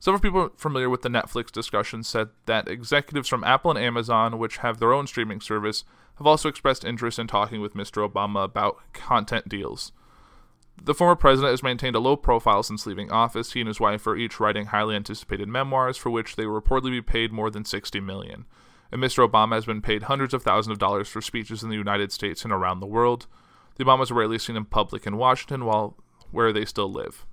Several 0.00 0.20
people 0.20 0.50
familiar 0.56 0.88
with 0.88 1.02
the 1.02 1.08
Netflix 1.08 1.50
discussion 1.50 2.04
said 2.04 2.28
that 2.46 2.68
executives 2.68 3.28
from 3.28 3.44
Apple 3.44 3.72
and 3.72 3.78
Amazon, 3.78 4.38
which 4.38 4.58
have 4.58 4.78
their 4.78 4.92
own 4.92 5.06
streaming 5.06 5.40
service, 5.40 5.84
have 6.16 6.26
also 6.26 6.48
expressed 6.48 6.84
interest 6.84 7.18
in 7.18 7.26
talking 7.26 7.60
with 7.60 7.74
Mr. 7.74 8.08
Obama 8.08 8.44
about 8.44 8.78
content 8.92 9.48
deals. 9.48 9.92
The 10.82 10.94
former 10.94 11.16
president 11.16 11.50
has 11.50 11.62
maintained 11.62 11.96
a 11.96 12.00
low 12.00 12.16
profile 12.16 12.62
since 12.62 12.86
leaving 12.86 13.10
office. 13.10 13.52
He 13.52 13.60
and 13.60 13.68
his 13.68 13.80
wife 13.80 14.06
are 14.06 14.16
each 14.16 14.40
writing 14.40 14.66
highly 14.66 14.96
anticipated 14.96 15.48
memoirs 15.48 15.96
for 15.96 16.10
which 16.10 16.36
they 16.36 16.46
will 16.46 16.60
reportedly 16.60 16.90
be 16.90 17.02
paid 17.02 17.32
more 17.32 17.50
than 17.50 17.64
60 17.64 18.00
million. 18.00 18.46
And 18.90 19.02
Mr. 19.02 19.28
Obama 19.28 19.54
has 19.54 19.66
been 19.66 19.82
paid 19.82 20.04
hundreds 20.04 20.32
of 20.32 20.42
thousands 20.42 20.72
of 20.72 20.78
dollars 20.78 21.08
for 21.08 21.20
speeches 21.20 21.62
in 21.62 21.68
the 21.68 21.76
United 21.76 22.10
States 22.10 22.42
and 22.44 22.52
around 22.52 22.80
the 22.80 22.86
world. 22.86 23.26
The 23.76 23.84
Obamas 23.84 24.10
are 24.10 24.14
rarely 24.14 24.38
seen 24.38 24.56
in 24.56 24.64
public 24.64 25.06
in 25.06 25.18
Washington 25.18 25.64
while 25.64 25.96
where 26.30 26.52
they 26.52 26.64
still 26.64 26.90
live. 26.90 27.26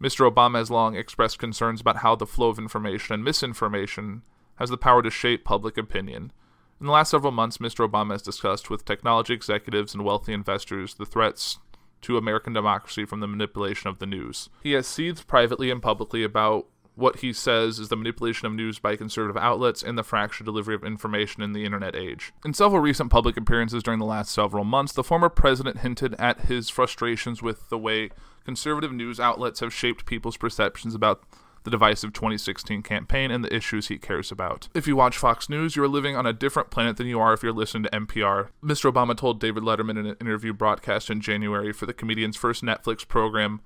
Mr. 0.00 0.30
Obama 0.30 0.58
has 0.58 0.70
long 0.70 0.94
expressed 0.96 1.38
concerns 1.38 1.80
about 1.80 1.98
how 1.98 2.14
the 2.14 2.26
flow 2.26 2.48
of 2.48 2.58
information 2.58 3.14
and 3.14 3.24
misinformation 3.24 4.22
has 4.56 4.70
the 4.70 4.78
power 4.78 5.02
to 5.02 5.10
shape 5.10 5.44
public 5.44 5.76
opinion. 5.76 6.32
In 6.80 6.86
the 6.86 6.92
last 6.92 7.10
several 7.10 7.32
months, 7.32 7.58
Mr. 7.58 7.88
Obama 7.88 8.12
has 8.12 8.22
discussed 8.22 8.70
with 8.70 8.84
technology 8.84 9.34
executives 9.34 9.94
and 9.94 10.04
wealthy 10.04 10.32
investors 10.32 10.94
the 10.94 11.04
threats 11.04 11.58
to 12.02 12.16
American 12.16 12.52
democracy 12.52 13.04
from 13.04 13.20
the 13.20 13.26
manipulation 13.26 13.88
of 13.88 13.98
the 13.98 14.06
news. 14.06 14.48
He 14.62 14.72
has 14.72 14.86
seethed 14.86 15.26
privately 15.26 15.70
and 15.70 15.82
publicly 15.82 16.22
about 16.22 16.66
what 16.98 17.20
he 17.20 17.32
says 17.32 17.78
is 17.78 17.88
the 17.88 17.96
manipulation 17.96 18.46
of 18.46 18.52
news 18.52 18.80
by 18.80 18.96
conservative 18.96 19.36
outlets 19.36 19.84
and 19.84 19.96
the 19.96 20.02
fractured 20.02 20.44
delivery 20.44 20.74
of 20.74 20.82
information 20.82 21.42
in 21.42 21.52
the 21.52 21.64
internet 21.64 21.94
age. 21.94 22.32
In 22.44 22.52
several 22.52 22.82
recent 22.82 23.10
public 23.10 23.36
appearances 23.36 23.84
during 23.84 24.00
the 24.00 24.04
last 24.04 24.32
several 24.32 24.64
months, 24.64 24.92
the 24.92 25.04
former 25.04 25.28
president 25.28 25.78
hinted 25.78 26.14
at 26.14 26.42
his 26.42 26.68
frustrations 26.68 27.40
with 27.40 27.68
the 27.68 27.78
way 27.78 28.10
conservative 28.44 28.92
news 28.92 29.20
outlets 29.20 29.60
have 29.60 29.72
shaped 29.72 30.06
people's 30.06 30.36
perceptions 30.36 30.94
about 30.94 31.22
the 31.68 31.76
divisive 31.76 32.14
2016 32.14 32.82
campaign 32.82 33.30
and 33.30 33.44
the 33.44 33.54
issues 33.54 33.88
he 33.88 33.98
cares 33.98 34.32
about. 34.32 34.68
If 34.74 34.86
you 34.86 34.96
watch 34.96 35.18
Fox 35.18 35.50
News, 35.50 35.76
you 35.76 35.82
are 35.84 35.88
living 35.88 36.16
on 36.16 36.24
a 36.24 36.32
different 36.32 36.70
planet 36.70 36.96
than 36.96 37.06
you 37.06 37.20
are 37.20 37.34
if 37.34 37.42
you're 37.42 37.52
listening 37.52 37.82
to 37.82 37.90
NPR. 37.90 38.48
Mr. 38.64 38.90
Obama 38.90 39.14
told 39.14 39.38
David 39.38 39.62
Letterman 39.62 39.98
in 39.98 40.06
an 40.06 40.16
interview 40.18 40.54
broadcast 40.54 41.10
in 41.10 41.20
January 41.20 41.72
for 41.72 41.84
the 41.84 41.92
comedian's 41.92 42.36
first 42.36 42.62
Netflix 42.62 43.06
program 43.06 43.60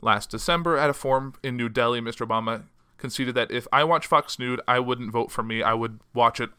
Last 0.00 0.30
December, 0.30 0.76
at 0.76 0.90
a 0.90 0.92
forum 0.92 1.32
in 1.42 1.56
New 1.56 1.70
Delhi, 1.70 2.00
Mr. 2.00 2.26
Obama 2.26 2.64
conceded 2.98 3.34
that 3.34 3.50
if 3.50 3.66
I 3.72 3.84
watch 3.84 4.06
Fox 4.06 4.38
News, 4.38 4.60
I 4.68 4.78
wouldn't 4.78 5.10
vote 5.10 5.30
for 5.30 5.42
me. 5.42 5.62
I 5.62 5.72
would 5.72 5.98
watch 6.12 6.40
it 6.40 6.50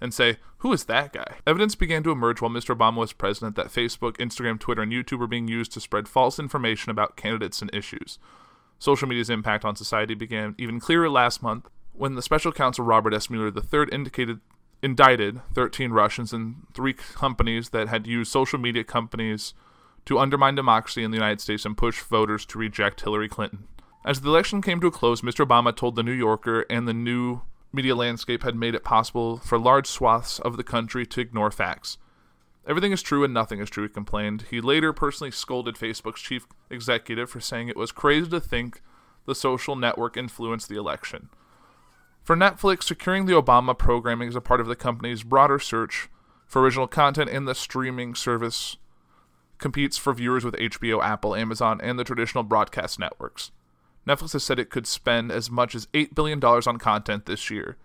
and 0.00 0.12
say, 0.14 0.38
Who 0.58 0.72
is 0.72 0.84
that 0.84 1.12
guy? 1.12 1.36
Evidence 1.46 1.74
began 1.74 2.02
to 2.04 2.10
emerge 2.10 2.40
while 2.40 2.50
Mr. 2.50 2.74
Obama 2.74 2.96
was 2.96 3.12
president 3.12 3.56
that 3.56 3.66
Facebook, 3.66 4.16
Instagram, 4.16 4.58
Twitter, 4.58 4.80
and 4.80 4.90
YouTube 4.90 5.18
were 5.18 5.26
being 5.26 5.48
used 5.48 5.70
to 5.72 5.80
spread 5.80 6.08
false 6.08 6.38
information 6.38 6.90
about 6.90 7.16
candidates 7.16 7.60
and 7.60 7.72
issues. 7.74 8.18
Social 8.78 9.08
media's 9.08 9.30
impact 9.30 9.64
on 9.64 9.76
society 9.76 10.14
began 10.14 10.54
even 10.58 10.80
clearer 10.80 11.08
last 11.08 11.42
month 11.42 11.68
when 11.92 12.14
the 12.14 12.22
special 12.22 12.52
counsel 12.52 12.84
Robert 12.84 13.14
S. 13.14 13.30
Mueller 13.30 13.52
III 13.56 13.86
indicated 13.92 14.40
indicted 14.82 15.40
13 15.54 15.92
Russians 15.92 16.32
and 16.32 16.56
three 16.74 16.92
companies 16.92 17.70
that 17.70 17.88
had 17.88 18.06
used 18.06 18.30
social 18.30 18.58
media 18.58 18.84
companies 18.84 19.54
to 20.04 20.18
undermine 20.18 20.54
democracy 20.54 21.02
in 21.02 21.10
the 21.10 21.16
United 21.16 21.40
States 21.40 21.64
and 21.64 21.76
push 21.76 22.02
voters 22.02 22.44
to 22.44 22.58
reject 22.58 23.00
Hillary 23.00 23.28
Clinton. 23.28 23.66
As 24.04 24.20
the 24.20 24.28
election 24.28 24.60
came 24.60 24.80
to 24.80 24.88
a 24.88 24.90
close, 24.90 25.22
Mr. 25.22 25.46
Obama 25.46 25.74
told 25.74 25.96
the 25.96 26.02
New 26.02 26.12
Yorker 26.12 26.66
and 26.68 26.86
the 26.86 26.92
new 26.92 27.40
media 27.72 27.96
landscape 27.96 28.42
had 28.42 28.54
made 28.54 28.74
it 28.74 28.84
possible 28.84 29.38
for 29.38 29.58
large 29.58 29.86
swaths 29.86 30.38
of 30.38 30.58
the 30.58 30.64
country 30.64 31.06
to 31.06 31.20
ignore 31.20 31.50
facts. 31.50 31.96
Everything 32.66 32.92
is 32.92 33.02
true 33.02 33.24
and 33.24 33.34
nothing 33.34 33.60
is 33.60 33.68
true, 33.68 33.84
he 33.84 33.88
complained. 33.88 34.46
He 34.50 34.60
later 34.60 34.92
personally 34.92 35.30
scolded 35.30 35.74
Facebook's 35.74 36.22
chief 36.22 36.46
executive 36.70 37.28
for 37.28 37.40
saying 37.40 37.68
it 37.68 37.76
was 37.76 37.92
crazy 37.92 38.30
to 38.30 38.40
think 38.40 38.80
the 39.26 39.34
social 39.34 39.76
network 39.76 40.16
influenced 40.16 40.68
the 40.68 40.76
election. 40.76 41.28
For 42.22 42.36
Netflix, 42.36 42.84
securing 42.84 43.26
the 43.26 43.34
Obama 43.34 43.76
programming 43.76 44.28
is 44.28 44.36
a 44.36 44.40
part 44.40 44.60
of 44.60 44.66
the 44.66 44.76
company's 44.76 45.22
broader 45.22 45.58
search 45.58 46.08
for 46.46 46.62
original 46.62 46.86
content, 46.86 47.28
and 47.30 47.46
the 47.46 47.54
streaming 47.54 48.14
service 48.14 48.76
competes 49.58 49.98
for 49.98 50.14
viewers 50.14 50.44
with 50.44 50.54
HBO, 50.54 51.02
Apple, 51.02 51.34
Amazon, 51.34 51.80
and 51.82 51.98
the 51.98 52.04
traditional 52.04 52.44
broadcast 52.44 52.98
networks. 52.98 53.50
Netflix 54.06 54.32
has 54.32 54.42
said 54.42 54.58
it 54.58 54.70
could 54.70 54.86
spend 54.86 55.30
as 55.30 55.50
much 55.50 55.74
as 55.74 55.86
$8 55.88 56.14
billion 56.14 56.42
on 56.42 56.78
content 56.78 57.26
this 57.26 57.50
year. 57.50 57.76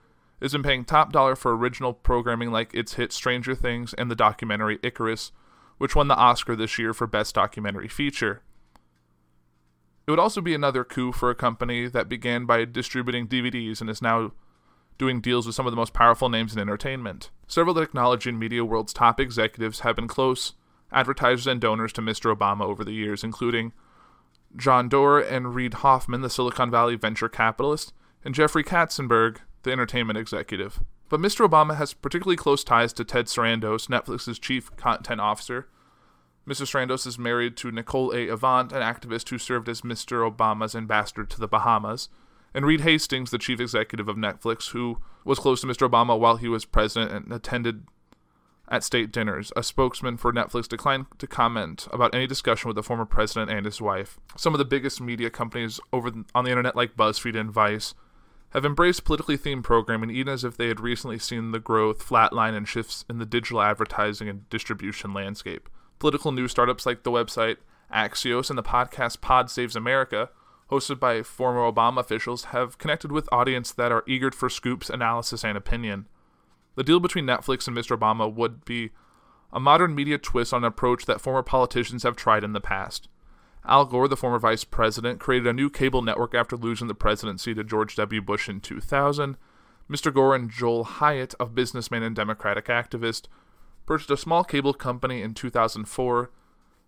Has 0.41 0.53
been 0.53 0.63
paying 0.63 0.85
top 0.85 1.11
dollar 1.11 1.35
for 1.35 1.55
original 1.55 1.93
programming 1.93 2.51
like 2.51 2.73
its 2.73 2.93
hit 2.93 3.11
Stranger 3.11 3.55
Things 3.55 3.93
and 3.93 4.09
the 4.09 4.15
documentary 4.15 4.79
Icarus, 4.81 5.31
which 5.77 5.95
won 5.95 6.07
the 6.07 6.15
Oscar 6.15 6.55
this 6.55 6.79
year 6.79 6.93
for 6.93 7.07
Best 7.07 7.35
Documentary 7.35 7.87
Feature. 7.87 8.41
It 10.07 10.11
would 10.11 10.19
also 10.19 10.41
be 10.41 10.55
another 10.55 10.83
coup 10.83 11.11
for 11.11 11.29
a 11.29 11.35
company 11.35 11.87
that 11.87 12.09
began 12.09 12.45
by 12.45 12.65
distributing 12.65 13.27
DVDs 13.27 13.81
and 13.81 13.89
is 13.89 14.01
now 14.01 14.31
doing 14.97 15.21
deals 15.21 15.45
with 15.45 15.55
some 15.55 15.67
of 15.67 15.71
the 15.71 15.77
most 15.77 15.93
powerful 15.93 16.29
names 16.29 16.53
in 16.53 16.59
entertainment. 16.59 17.29
Several 17.47 17.75
technology 17.75 18.29
and 18.29 18.39
media 18.39 18.65
world's 18.65 18.93
top 18.93 19.19
executives 19.19 19.81
have 19.81 19.95
been 19.95 20.07
close 20.07 20.53
advertisers 20.91 21.47
and 21.47 21.61
donors 21.61 21.93
to 21.93 22.01
Mr. 22.01 22.35
Obama 22.35 22.63
over 22.63 22.83
the 22.83 22.93
years, 22.93 23.23
including 23.23 23.71
John 24.55 24.89
Doerr 24.89 25.19
and 25.19 25.53
Reid 25.53 25.75
Hoffman, 25.75 26.21
the 26.21 26.29
Silicon 26.29 26.71
Valley 26.71 26.95
venture 26.95 27.29
capitalist, 27.29 27.93
and 28.25 28.33
Jeffrey 28.33 28.63
Katzenberg, 28.63 29.37
the 29.63 29.71
entertainment 29.71 30.17
executive. 30.17 30.81
But 31.09 31.19
Mr. 31.19 31.47
Obama 31.47 31.75
has 31.77 31.93
particularly 31.93 32.37
close 32.37 32.63
ties 32.63 32.93
to 32.93 33.03
Ted 33.03 33.25
Sarandos, 33.25 33.87
Netflix's 33.87 34.39
chief 34.39 34.75
content 34.75 35.19
officer, 35.19 35.67
Mr. 36.49 36.63
Sarandos 36.63 37.05
is 37.05 37.19
married 37.19 37.55
to 37.57 37.71
Nicole 37.71 38.11
A. 38.11 38.27
Avant, 38.27 38.71
an 38.71 38.81
activist 38.81 39.29
who 39.29 39.37
served 39.37 39.69
as 39.69 39.81
Mr. 39.81 40.27
Obama's 40.27 40.75
ambassador 40.75 41.23
to 41.23 41.39
the 41.39 41.47
Bahamas, 41.47 42.09
and 42.55 42.65
Reed 42.65 42.81
Hastings, 42.81 43.29
the 43.29 43.37
chief 43.37 43.59
executive 43.59 44.09
of 44.09 44.15
Netflix, 44.15 44.71
who 44.71 44.97
was 45.23 45.37
close 45.37 45.61
to 45.61 45.67
Mr. 45.67 45.87
Obama 45.87 46.17
while 46.17 46.37
he 46.37 46.47
was 46.47 46.65
president 46.65 47.11
and 47.11 47.31
attended 47.31 47.83
at 48.67 48.83
state 48.83 49.11
dinners. 49.11 49.51
A 49.55 49.61
spokesman 49.61 50.17
for 50.17 50.33
Netflix 50.33 50.67
declined 50.67 51.05
to 51.19 51.27
comment 51.27 51.87
about 51.91 52.15
any 52.15 52.25
discussion 52.25 52.67
with 52.67 52.75
the 52.75 52.83
former 52.83 53.05
president 53.05 53.51
and 53.51 53.65
his 53.65 53.79
wife. 53.79 54.17
Some 54.35 54.55
of 54.55 54.57
the 54.57 54.65
biggest 54.65 54.99
media 54.99 55.29
companies 55.29 55.79
over 55.93 56.11
on 56.33 56.45
the 56.45 56.49
internet, 56.49 56.75
like 56.75 56.95
BuzzFeed 56.95 57.39
and 57.39 57.51
Vice, 57.51 57.93
have 58.51 58.65
embraced 58.65 59.03
politically 59.03 59.37
themed 59.37 59.63
programming, 59.63 60.09
even 60.09 60.33
as 60.33 60.43
if 60.43 60.57
they 60.57 60.67
had 60.67 60.79
recently 60.79 61.19
seen 61.19 61.51
the 61.51 61.59
growth, 61.59 62.07
flatline, 62.07 62.55
and 62.55 62.67
shifts 62.67 63.05
in 63.09 63.19
the 63.19 63.25
digital 63.25 63.61
advertising 63.61 64.27
and 64.27 64.49
distribution 64.49 65.13
landscape. 65.13 65.69
Political 65.99 66.31
news 66.31 66.51
startups 66.51 66.85
like 66.85 67.03
the 67.03 67.11
website 67.11 67.57
Axios 67.93 68.49
and 68.49 68.57
the 68.57 68.63
podcast 68.63 69.21
Pod 69.21 69.49
Saves 69.49 69.75
America, 69.75 70.29
hosted 70.71 70.99
by 70.99 71.23
former 71.23 71.61
Obama 71.61 71.99
officials, 71.99 72.45
have 72.45 72.77
connected 72.77 73.11
with 73.11 73.29
audiences 73.31 73.75
that 73.75 73.91
are 73.91 74.03
eager 74.07 74.31
for 74.31 74.49
scoops, 74.49 74.89
analysis, 74.89 75.43
and 75.43 75.57
opinion. 75.57 76.07
The 76.75 76.83
deal 76.83 76.99
between 76.99 77.25
Netflix 77.25 77.67
and 77.67 77.75
Mr. 77.75 77.97
Obama 77.97 78.31
would 78.31 78.63
be 78.65 78.91
a 79.51 79.59
modern 79.59 79.95
media 79.95 80.17
twist 80.17 80.53
on 80.53 80.63
an 80.63 80.67
approach 80.67 81.05
that 81.05 81.21
former 81.21 81.43
politicians 81.43 82.03
have 82.03 82.15
tried 82.15 82.43
in 82.43 82.53
the 82.53 82.61
past. 82.61 83.09
Al 83.65 83.85
Gore, 83.85 84.07
the 84.07 84.17
former 84.17 84.39
vice 84.39 84.63
president, 84.63 85.19
created 85.19 85.47
a 85.47 85.53
new 85.53 85.69
cable 85.69 86.01
network 86.01 86.33
after 86.33 86.55
losing 86.55 86.87
the 86.87 86.95
presidency 86.95 87.53
to 87.53 87.63
George 87.63 87.95
W. 87.95 88.21
Bush 88.21 88.49
in 88.49 88.59
2000. 88.59 89.37
Mr. 89.89 90.13
Gore 90.13 90.35
and 90.35 90.49
Joel 90.49 90.83
Hyatt, 90.83 91.33
a 91.39 91.45
businessman 91.45 92.03
and 92.03 92.15
Democratic 92.15 92.65
activist, 92.65 93.23
purchased 93.85 94.11
a 94.11 94.17
small 94.17 94.43
cable 94.43 94.73
company 94.73 95.21
in 95.21 95.33
2004, 95.33 96.31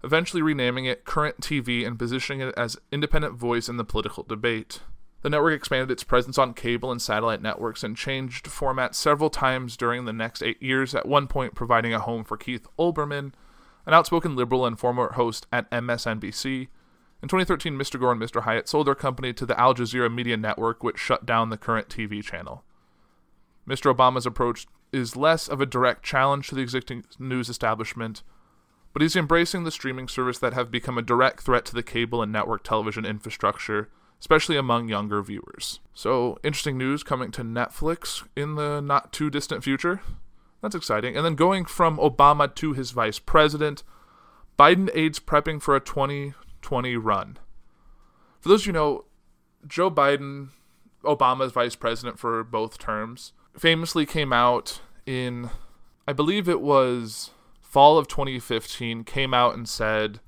eventually 0.04 0.42
renaming 0.42 0.86
it 0.86 1.04
Current 1.04 1.42
TV 1.42 1.86
and 1.86 1.98
positioning 1.98 2.48
it 2.48 2.54
as 2.56 2.78
independent 2.92 3.34
voice 3.34 3.68
in 3.68 3.78
the 3.78 3.84
political 3.84 4.24
debate. 4.24 4.82
The 5.22 5.30
network 5.30 5.54
expanded 5.54 5.92
its 5.92 6.04
presence 6.04 6.38
on 6.38 6.54
cable 6.54 6.92
and 6.92 7.02
satellite 7.02 7.42
networks 7.42 7.84
and 7.84 7.96
changed 7.96 8.48
format 8.48 8.96
several 8.96 9.30
times 9.30 9.78
during 9.78 10.06
the 10.06 10.14
next 10.14 10.42
eight 10.42 10.62
years, 10.62 10.96
at 10.96 11.08
one 11.08 11.28
point 11.28 11.56
providing 11.56 11.94
a 11.94 12.00
home 12.00 12.24
for 12.24 12.38
Keith 12.38 12.68
Olbermann, 12.80 13.34
an 13.86 13.94
outspoken 13.94 14.36
liberal 14.36 14.66
and 14.66 14.80
former 14.80 15.14
host 15.14 15.48
at 15.52 15.70
MSNBC. 15.72 16.68
In 17.22 17.28
2013, 17.28 17.76
Mr. 17.76 18.00
Gore 18.00 18.14
and 18.14 18.22
Mr. 18.22 18.44
Hyatt 18.44 18.68
sold 18.68 18.88
their 18.88 18.96
company 18.96 19.34
to 19.34 19.46
the 19.46 19.60
Al 19.60 19.76
Jazeera 19.76 20.14
Media 20.14 20.38
Network, 20.38 20.84
which 20.84 20.98
shut 20.98 21.26
down 21.26 21.50
the 21.50 21.58
current 21.58 21.88
TV 21.88 22.24
channel. 22.24 22.64
Mr. 23.68 23.94
Obama's 23.94 24.26
approach 24.26 24.68
is 24.92 25.16
less 25.16 25.48
of 25.48 25.62
a 25.62 25.66
direct 25.66 26.04
challenge 26.04 26.48
to 26.48 26.56
the 26.56 26.62
existing 26.62 27.06
news 27.20 27.50
establishment, 27.50 28.24
but 28.94 29.02
he's 29.02 29.16
embracing 29.16 29.64
the 29.64 29.72
streaming 29.72 30.08
service 30.08 30.40
that 30.40 30.54
have 30.54 30.72
become 30.72 30.98
a 30.98 31.04
direct 31.04 31.42
threat 31.42 31.66
to 31.66 31.74
the 31.74 31.84
cable 31.84 32.22
and 32.22 32.32
network 32.32 32.64
television 32.64 33.06
infrastructure, 33.06 33.90
especially 34.20 34.58
among 34.58 34.90
younger 34.90 35.22
viewers. 35.22 35.80
So, 35.94 36.38
interesting 36.44 36.78
news 36.78 37.04
coming 37.04 37.32
to 37.32 37.44
Netflix 37.44 38.28
in 38.36 38.56
the 38.56 38.82
not 38.82 39.14
too 39.14 39.30
distant 39.30 39.64
future. 39.64 40.02
That's 40.62 40.76
exciting. 40.76 41.16
And 41.16 41.26
then 41.26 41.36
going 41.36 41.66
from 41.66 41.98
Obama 41.98 42.54
to 42.56 42.74
his 42.74 42.92
vice 42.92 43.20
president, 43.20 43.84
Biden 44.58 44.90
aides 44.94 45.20
prepping 45.20 45.62
for 45.62 45.76
a 45.76 45.80
2020 45.80 46.98
run. 46.98 47.38
For 48.40 48.50
those 48.50 48.66
you 48.66 48.74
know, 48.74 49.06
Joe 49.68 49.90
Biden, 49.90 50.50
Obama's 51.04 51.52
vice 51.52 51.76
president 51.76 52.20
for 52.20 52.44
both 52.44 52.78
terms, 52.78 53.34
famously 53.58 54.06
came 54.06 54.32
out 54.32 54.82
in, 55.06 55.50
I 56.08 56.14
believe 56.14 56.48
it 56.48 56.62
was 56.62 57.32
fall 57.62 57.98
of 57.98 58.08
2015, 58.08 59.04
came 59.04 59.34
out 59.34 59.56
and 59.56 59.68
said 59.68 60.20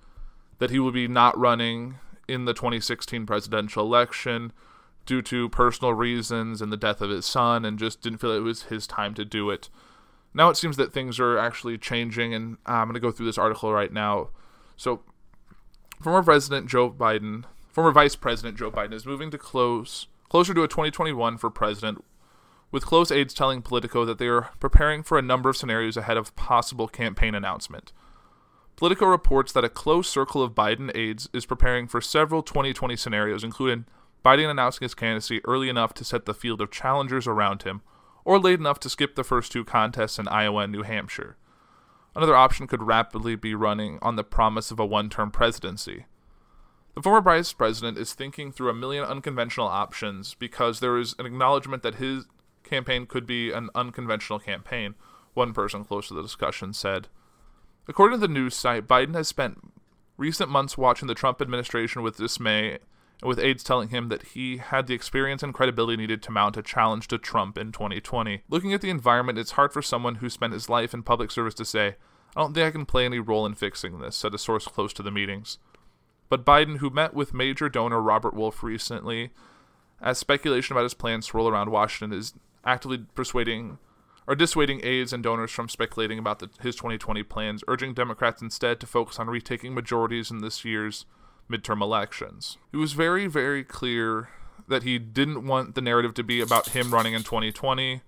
that 0.59 0.71
he 0.71 0.79
would 0.79 0.93
be 0.93 1.07
not 1.07 1.37
running 1.37 1.95
in 2.27 2.45
the 2.45 2.53
2016 2.53 3.25
presidential 3.25 3.85
election 3.85 4.51
due 5.05 5.21
to 5.21 5.49
personal 5.49 5.93
reasons 5.93 6.61
and 6.61 6.71
the 6.71 6.77
death 6.77 7.01
of 7.01 7.09
his 7.09 7.25
son, 7.25 7.65
and 7.65 7.77
just 7.77 8.01
didn't 8.01 8.19
feel 8.19 8.31
it 8.31 8.39
was 8.39 8.63
his 8.63 8.87
time 8.87 9.13
to 9.13 9.25
do 9.25 9.49
it. 9.49 9.69
Now 10.33 10.49
it 10.49 10.57
seems 10.57 10.77
that 10.77 10.93
things 10.93 11.19
are 11.19 11.37
actually 11.37 11.77
changing, 11.77 12.33
and 12.33 12.57
uh, 12.67 12.73
I'm 12.73 12.87
going 12.87 12.95
to 12.95 12.99
go 12.99 13.11
through 13.11 13.27
this 13.27 13.37
article 13.37 13.71
right 13.71 13.91
now. 13.91 14.29
So, 14.75 15.01
former 16.01 16.23
President 16.23 16.67
Joe 16.67 16.89
Biden, 16.89 17.45
former 17.71 17.91
Vice 17.91 18.15
President 18.15 18.57
Joe 18.57 18.71
Biden, 18.71 18.93
is 18.93 19.05
moving 19.05 19.29
to 19.31 19.37
close 19.37 20.07
closer 20.29 20.53
to 20.53 20.63
a 20.63 20.67
2021 20.67 21.37
for 21.37 21.51
president 21.51 22.03
with 22.71 22.87
close 22.87 23.11
aides 23.11 23.35
telling 23.35 23.61
Politico 23.61 24.03
that 24.03 24.17
they 24.17 24.25
are 24.25 24.49
preparing 24.59 25.03
for 25.03 25.19
a 25.19 25.21
number 25.21 25.47
of 25.47 25.55
scenarios 25.55 25.95
ahead 25.95 26.17
of 26.17 26.35
possible 26.35 26.87
campaign 26.87 27.35
announcement. 27.35 27.93
Politico 28.75 29.05
reports 29.05 29.51
that 29.53 29.63
a 29.63 29.69
close 29.69 30.09
circle 30.09 30.41
of 30.41 30.55
Biden 30.55 30.91
aides 30.95 31.29
is 31.33 31.45
preparing 31.45 31.87
for 31.87 32.01
several 32.01 32.41
2020 32.41 32.95
scenarios, 32.95 33.43
including 33.43 33.85
Biden 34.25 34.49
announcing 34.49 34.83
his 34.83 34.95
candidacy 34.95 35.39
early 35.45 35.69
enough 35.69 35.93
to 35.93 36.03
set 36.03 36.25
the 36.25 36.33
field 36.33 36.61
of 36.61 36.71
challengers 36.71 37.27
around 37.27 37.61
him, 37.61 37.83
or 38.25 38.39
late 38.39 38.59
enough 38.59 38.79
to 38.81 38.89
skip 38.89 39.15
the 39.15 39.23
first 39.23 39.51
two 39.51 39.63
contests 39.63 40.19
in 40.19 40.27
Iowa 40.27 40.63
and 40.63 40.71
New 40.71 40.83
Hampshire. 40.83 41.37
Another 42.15 42.35
option 42.35 42.67
could 42.67 42.83
rapidly 42.83 43.35
be 43.35 43.55
running 43.55 43.99
on 44.01 44.15
the 44.15 44.23
promise 44.23 44.71
of 44.71 44.79
a 44.79 44.85
one 44.85 45.09
term 45.09 45.31
presidency. 45.31 46.05
The 46.95 47.01
former 47.01 47.21
vice 47.21 47.51
president 47.53 47.97
is 47.97 48.13
thinking 48.13 48.51
through 48.51 48.69
a 48.69 48.75
million 48.75 49.03
unconventional 49.03 49.67
options 49.67 50.35
because 50.35 50.79
there 50.79 50.97
is 50.97 51.15
an 51.17 51.25
acknowledgement 51.25 51.81
that 51.81 51.95
his 51.95 52.25
campaign 52.63 53.07
could 53.07 53.25
be 53.25 53.51
an 53.51 53.69
unconventional 53.73 54.39
campaign, 54.39 54.93
one 55.33 55.53
person 55.53 55.83
close 55.83 56.07
to 56.07 56.13
the 56.13 56.21
discussion 56.21 56.71
said. 56.71 57.07
According 57.87 58.19
to 58.19 58.27
the 58.27 58.33
news 58.33 58.55
site, 58.55 58.87
Biden 58.87 59.15
has 59.15 59.27
spent 59.27 59.73
recent 60.17 60.49
months 60.49 60.77
watching 60.77 61.07
the 61.07 61.15
Trump 61.15 61.41
administration 61.41 62.03
with 62.03 62.17
dismay, 62.17 62.77
with 63.21 63.39
aides 63.39 63.63
telling 63.63 63.89
him 63.89 64.09
that 64.09 64.23
he 64.29 64.57
had 64.57 64.87
the 64.87 64.93
experience 64.93 65.43
and 65.43 65.53
credibility 65.53 65.97
needed 65.97 66.21
to 66.23 66.31
mount 66.31 66.57
a 66.57 66.61
challenge 66.61 67.07
to 67.07 67.17
Trump 67.17 67.57
in 67.57 67.71
2020. 67.71 68.43
Looking 68.49 68.73
at 68.73 68.81
the 68.81 68.89
environment, 68.89 69.37
it's 69.37 69.51
hard 69.51 69.71
for 69.71 69.81
someone 69.81 70.15
who 70.15 70.29
spent 70.29 70.53
his 70.53 70.69
life 70.69 70.93
in 70.93 71.03
public 71.03 71.31
service 71.31 71.53
to 71.55 71.65
say, 71.65 71.95
I 72.35 72.41
don't 72.41 72.53
think 72.53 72.67
I 72.67 72.71
can 72.71 72.85
play 72.85 73.05
any 73.05 73.19
role 73.19 73.45
in 73.45 73.53
fixing 73.55 73.99
this, 73.99 74.15
said 74.15 74.33
a 74.33 74.37
source 74.37 74.65
close 74.67 74.93
to 74.93 75.03
the 75.03 75.11
meetings. 75.11 75.59
but 76.29 76.45
Biden, 76.45 76.77
who 76.77 76.89
met 76.89 77.13
with 77.13 77.33
major 77.33 77.69
donor 77.69 78.01
Robert 78.01 78.33
Wolf 78.33 78.63
recently, 78.63 79.29
as 80.01 80.17
speculation 80.17 80.73
about 80.73 80.83
his 80.83 80.95
plans 80.95 81.27
swirl 81.27 81.47
around 81.47 81.69
Washington 81.69 82.17
is 82.17 82.33
actively 82.65 83.05
persuading 83.13 83.77
or 84.25 84.35
dissuading 84.35 84.81
aides 84.83 85.13
and 85.13 85.21
donors 85.21 85.51
from 85.51 85.69
speculating 85.69 86.17
about 86.17 86.39
the, 86.39 86.49
his 86.61 86.75
2020 86.75 87.23
plans, 87.23 87.63
urging 87.67 87.93
Democrats 87.93 88.41
instead 88.41 88.79
to 88.79 88.87
focus 88.87 89.19
on 89.19 89.29
retaking 89.29 89.73
majorities 89.73 90.31
in 90.31 90.39
this 90.39 90.63
year's 90.63 91.05
midterm 91.49 91.81
elections. 91.81 92.57
It 92.71 92.77
was 92.77 92.93
very, 92.93 93.27
very 93.27 93.63
clear 93.63 94.29
that 94.67 94.83
he 94.83 94.97
didn't 94.97 95.45
want 95.45 95.75
the 95.75 95.81
narrative 95.81 96.13
to 96.15 96.23
be 96.23 96.41
about 96.41 96.69
him 96.69 96.93
running 96.93 97.13
in 97.13 97.23
2020. 97.23 98.01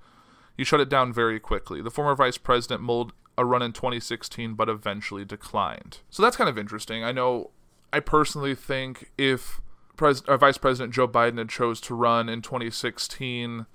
He 0.56 0.63
shut 0.63 0.80
it 0.80 0.89
down 0.89 1.12
very 1.12 1.39
quickly. 1.39 1.82
The 1.82 1.92
former 1.92 2.15
vice 2.15 2.38
president 2.38 2.82
mulled 2.82 3.13
a 3.38 3.44
run 3.44 3.62
in 3.62 3.74
2016, 3.74 4.54
but 4.54 4.70
eventually 4.70 5.25
declined. 5.25 6.00
So 6.10 6.24
that's 6.24 6.38
kind 6.38 6.50
of 6.50 6.58
interesting. 6.58 7.04
I 7.04 7.12
know 7.12 7.51
I 7.92 8.00
personally 8.00 8.56
think 8.56 9.12
if 9.18 9.60
Pres- 9.98 10.22
uh, 10.22 10.38
Vice 10.38 10.58
President 10.58 10.94
Joe 10.94 11.08
Biden 11.08 11.38
had 11.38 11.50
chose 11.50 11.82
to 11.82 11.96
run 11.96 12.30
in 12.30 12.42
2016, 12.42 13.65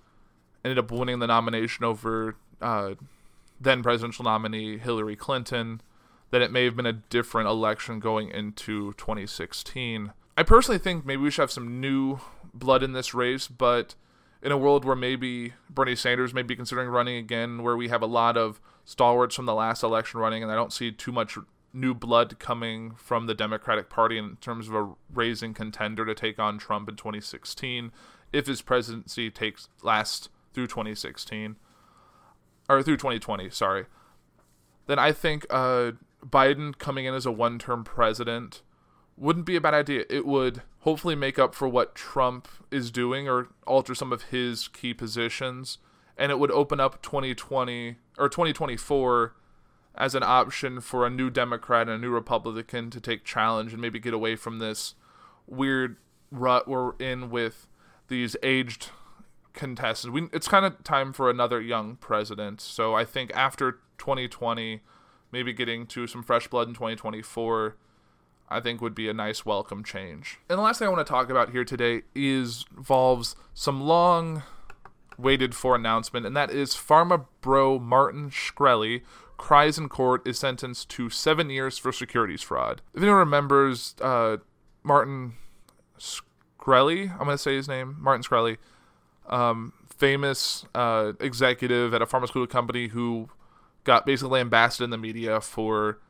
ended 0.64 0.78
up 0.78 0.90
winning 0.90 1.18
the 1.18 1.26
nomination 1.26 1.84
over 1.84 2.36
uh, 2.60 2.94
then 3.60 3.82
presidential 3.82 4.24
nominee 4.24 4.78
Hillary 4.78 5.16
Clinton, 5.16 5.80
that 6.30 6.42
it 6.42 6.50
may 6.50 6.64
have 6.64 6.76
been 6.76 6.86
a 6.86 6.92
different 6.92 7.48
election 7.48 8.00
going 8.00 8.28
into 8.30 8.92
2016. 8.94 10.12
I 10.36 10.42
personally 10.42 10.78
think 10.78 11.04
maybe 11.04 11.22
we 11.22 11.30
should 11.30 11.42
have 11.42 11.50
some 11.50 11.80
new 11.80 12.20
blood 12.54 12.82
in 12.82 12.92
this 12.92 13.12
race, 13.14 13.48
but 13.48 13.94
in 14.42 14.52
a 14.52 14.58
world 14.58 14.84
where 14.84 14.96
maybe 14.96 15.54
Bernie 15.68 15.96
Sanders 15.96 16.32
may 16.32 16.42
be 16.42 16.56
considering 16.56 16.88
running 16.88 17.16
again, 17.16 17.62
where 17.62 17.76
we 17.76 17.88
have 17.88 18.02
a 18.02 18.06
lot 18.06 18.36
of 18.36 18.60
stalwarts 18.84 19.34
from 19.34 19.46
the 19.46 19.54
last 19.54 19.82
election 19.82 20.20
running, 20.20 20.42
and 20.42 20.50
I 20.50 20.54
don't 20.54 20.72
see 20.72 20.92
too 20.92 21.12
much 21.12 21.36
new 21.72 21.94
blood 21.94 22.38
coming 22.38 22.94
from 22.96 23.26
the 23.26 23.34
Democratic 23.34 23.88
Party 23.88 24.18
in 24.18 24.36
terms 24.40 24.68
of 24.68 24.74
a 24.74 24.90
raising 25.12 25.54
contender 25.54 26.04
to 26.04 26.14
take 26.14 26.38
on 26.38 26.58
Trump 26.58 26.88
in 26.88 26.96
2016 26.96 27.92
if 28.32 28.46
his 28.46 28.62
presidency 28.62 29.30
takes 29.30 29.68
lasts 29.82 30.28
through 30.52 30.66
2016 30.66 31.56
or 32.68 32.82
through 32.82 32.96
2020, 32.96 33.50
sorry. 33.50 33.86
Then 34.86 34.98
I 34.98 35.12
think 35.12 35.46
uh, 35.50 35.92
Biden 36.24 36.76
coming 36.76 37.04
in 37.04 37.14
as 37.14 37.26
a 37.26 37.32
one-term 37.32 37.84
president 37.84 38.62
wouldn't 39.16 39.46
be 39.46 39.56
a 39.56 39.60
bad 39.60 39.74
idea. 39.74 40.04
It 40.08 40.26
would 40.26 40.62
hopefully 40.80 41.14
make 41.14 41.38
up 41.38 41.54
for 41.54 41.68
what 41.68 41.94
Trump 41.94 42.48
is 42.70 42.90
doing 42.90 43.28
or 43.28 43.48
alter 43.66 43.94
some 43.94 44.12
of 44.12 44.24
his 44.24 44.68
key 44.68 44.94
positions 44.94 45.78
and 46.20 46.30
it 46.30 46.38
would 46.38 46.50
open 46.50 46.78
up 46.78 47.02
2020 47.02 47.96
or 48.18 48.28
2024 48.28 49.34
as 49.94 50.14
an 50.14 50.22
option 50.22 50.80
for 50.80 51.06
a 51.06 51.10
new 51.10 51.30
Democrat 51.30 51.88
and 51.88 51.96
a 51.96 51.98
new 51.98 52.10
Republican 52.10 52.90
to 52.90 53.00
take 53.00 53.24
challenge 53.24 53.72
and 53.72 53.80
maybe 53.80 53.98
get 53.98 54.12
away 54.12 54.36
from 54.36 54.58
this 54.58 54.94
weird 55.46 55.96
rut 56.30 56.68
we're 56.68 56.94
in 56.96 57.30
with 57.30 57.66
these 58.08 58.36
aged 58.42 58.90
contestants. 59.54 60.12
We, 60.12 60.28
it's 60.32 60.46
kind 60.46 60.66
of 60.66 60.84
time 60.84 61.14
for 61.14 61.30
another 61.30 61.60
young 61.60 61.96
president. 61.96 62.60
So 62.60 62.94
I 62.94 63.06
think 63.06 63.32
after 63.34 63.80
2020, 63.96 64.82
maybe 65.32 65.52
getting 65.52 65.86
to 65.88 66.06
some 66.06 66.22
fresh 66.22 66.48
blood 66.48 66.68
in 66.68 66.74
2024, 66.74 67.76
I 68.48 68.60
think 68.60 68.80
would 68.80 68.94
be 68.94 69.08
a 69.08 69.14
nice 69.14 69.46
welcome 69.46 69.84
change. 69.84 70.38
And 70.48 70.58
the 70.58 70.62
last 70.62 70.78
thing 70.78 70.88
I 70.88 70.90
want 70.90 71.06
to 71.06 71.10
talk 71.10 71.30
about 71.30 71.50
here 71.50 71.64
today 71.64 72.02
is 72.14 72.64
involves 72.76 73.36
some 73.54 73.80
long 73.80 74.42
waited 75.16 75.54
for 75.54 75.76
announcement, 75.76 76.26
and 76.26 76.36
that 76.36 76.50
is 76.50 76.74
Pharma 76.74 77.26
Bro 77.40 77.80
Martin 77.80 78.30
Shkreli 78.30 79.02
cries 79.40 79.78
in 79.78 79.88
court 79.88 80.26
is 80.26 80.38
sentenced 80.38 80.90
to 80.90 81.08
seven 81.08 81.48
years 81.48 81.78
for 81.78 81.92
securities 81.92 82.42
fraud. 82.42 82.82
If 82.92 83.02
anyone 83.02 83.20
remembers 83.20 83.94
uh, 84.00 84.36
Martin 84.82 85.32
Shkreli, 85.98 87.10
I'm 87.12 87.24
going 87.24 87.30
to 87.30 87.38
say 87.38 87.56
his 87.56 87.66
name, 87.66 87.96
Martin 87.98 88.22
Shkreli, 88.22 88.58
um, 89.30 89.72
famous 89.96 90.66
uh, 90.74 91.12
executive 91.20 91.94
at 91.94 92.02
a 92.02 92.06
pharmaceutical 92.06 92.46
company 92.46 92.88
who 92.88 93.30
got 93.84 94.06
basically 94.06 94.32
lambasted 94.32 94.84
in 94.84 94.90
the 94.90 94.98
media 94.98 95.40
for 95.40 96.00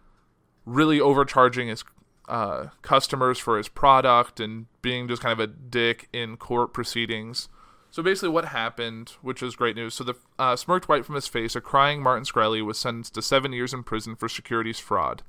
really 0.64 1.00
overcharging 1.00 1.68
his 1.68 1.85
uh, 2.28 2.68
customers 2.83 3.38
for 3.38 3.59
his 3.59 3.68
product 3.68 4.40
and 4.40 4.66
being 4.83 5.09
just 5.09 5.22
kind 5.22 5.33
of 5.33 5.40
a 5.40 5.46
dick 5.46 6.09
in 6.12 6.37
court 6.37 6.72
proceedings. 6.72 7.48
So 7.90 8.04
basically, 8.04 8.28
what 8.28 8.46
happened, 8.46 9.11
which 9.20 9.42
is 9.42 9.56
great 9.56 9.74
news. 9.74 9.94
So 9.94 10.04
the 10.04 10.14
uh, 10.38 10.54
smirked 10.54 10.88
white 10.88 11.04
from 11.04 11.16
his 11.16 11.26
face, 11.26 11.56
a 11.56 11.61
crying 11.61 12.02
Martin 12.02 12.24
Shkreli 12.24 12.64
was 12.64 12.78
sentenced 12.78 13.14
to 13.14 13.22
seven 13.22 13.52
years 13.52 13.74
in 13.74 13.83
prison 13.83 14.14
for 14.14 14.28
securities 14.28 14.78
fraud. 14.78 15.22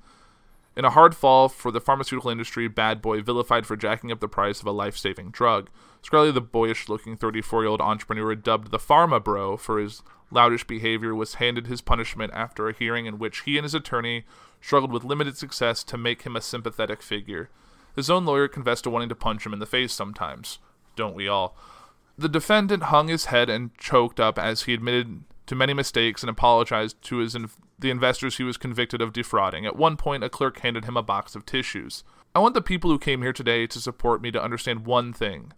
In 0.77 0.85
a 0.85 0.91
hard 0.91 1.15
fall 1.15 1.49
for 1.49 1.71
the 1.71 1.81
pharmaceutical 1.81 2.29
industry, 2.29 2.67
Bad 2.67 3.01
Boy 3.01 3.21
vilified 3.21 3.65
for 3.65 3.75
jacking 3.75 4.11
up 4.11 4.19
the 4.19 4.29
price 4.29 4.61
of 4.61 4.67
a 4.67 4.71
life-saving 4.71 5.31
drug. 5.31 5.69
Shkreli, 6.01 6.33
the 6.33 6.39
boyish-looking 6.39 7.17
34-year-old 7.17 7.81
entrepreneur 7.81 8.35
dubbed 8.35 8.71
the 8.71 8.79
Pharma 8.79 9.21
Bro 9.21 9.57
for 9.57 9.79
his 9.79 10.01
loudish 10.31 10.65
behavior, 10.65 11.13
was 11.13 11.35
handed 11.35 11.67
his 11.67 11.81
punishment 11.81 12.31
after 12.33 12.67
a 12.67 12.73
hearing 12.73 13.05
in 13.05 13.19
which 13.19 13.41
he 13.41 13.57
and 13.57 13.63
his 13.63 13.75
attorney 13.75 14.25
struggled 14.61 14.91
with 14.91 15.03
limited 15.03 15.37
success 15.37 15.83
to 15.83 15.97
make 15.97 16.23
him 16.23 16.35
a 16.35 16.41
sympathetic 16.41 17.01
figure. 17.01 17.49
His 17.95 18.09
own 18.09 18.25
lawyer 18.25 18.47
confessed 18.47 18.85
to 18.85 18.89
wanting 18.89 19.09
to 19.09 19.15
punch 19.15 19.45
him 19.45 19.53
in 19.53 19.59
the 19.59 19.65
face 19.65 19.93
sometimes. 19.93 20.59
Don't 20.95 21.15
we 21.15 21.27
all? 21.27 21.55
The 22.17 22.29
defendant 22.29 22.83
hung 22.83 23.07
his 23.07 23.25
head 23.25 23.49
and 23.49 23.75
choked 23.77 24.19
up 24.19 24.37
as 24.37 24.63
he 24.63 24.73
admitted 24.73 25.23
to 25.47 25.55
many 25.55 25.73
mistakes 25.73 26.23
and 26.23 26.29
apologized 26.29 27.01
to 27.03 27.17
his 27.17 27.35
inv- 27.35 27.57
the 27.79 27.89
investors 27.89 28.37
he 28.37 28.43
was 28.43 28.57
convicted 28.57 29.01
of 29.01 29.11
defrauding. 29.11 29.65
At 29.65 29.75
one 29.75 29.97
point, 29.97 30.23
a 30.23 30.29
clerk 30.29 30.59
handed 30.59 30.85
him 30.85 30.95
a 30.95 31.03
box 31.03 31.35
of 31.35 31.45
tissues. 31.45 32.03
I 32.33 32.39
want 32.39 32.53
the 32.53 32.61
people 32.61 32.89
who 32.89 32.99
came 32.99 33.21
here 33.21 33.33
today 33.33 33.67
to 33.67 33.79
support 33.79 34.21
me 34.21 34.31
to 34.31 34.41
understand 34.41 34.85
one 34.85 35.11
thing. 35.11 35.51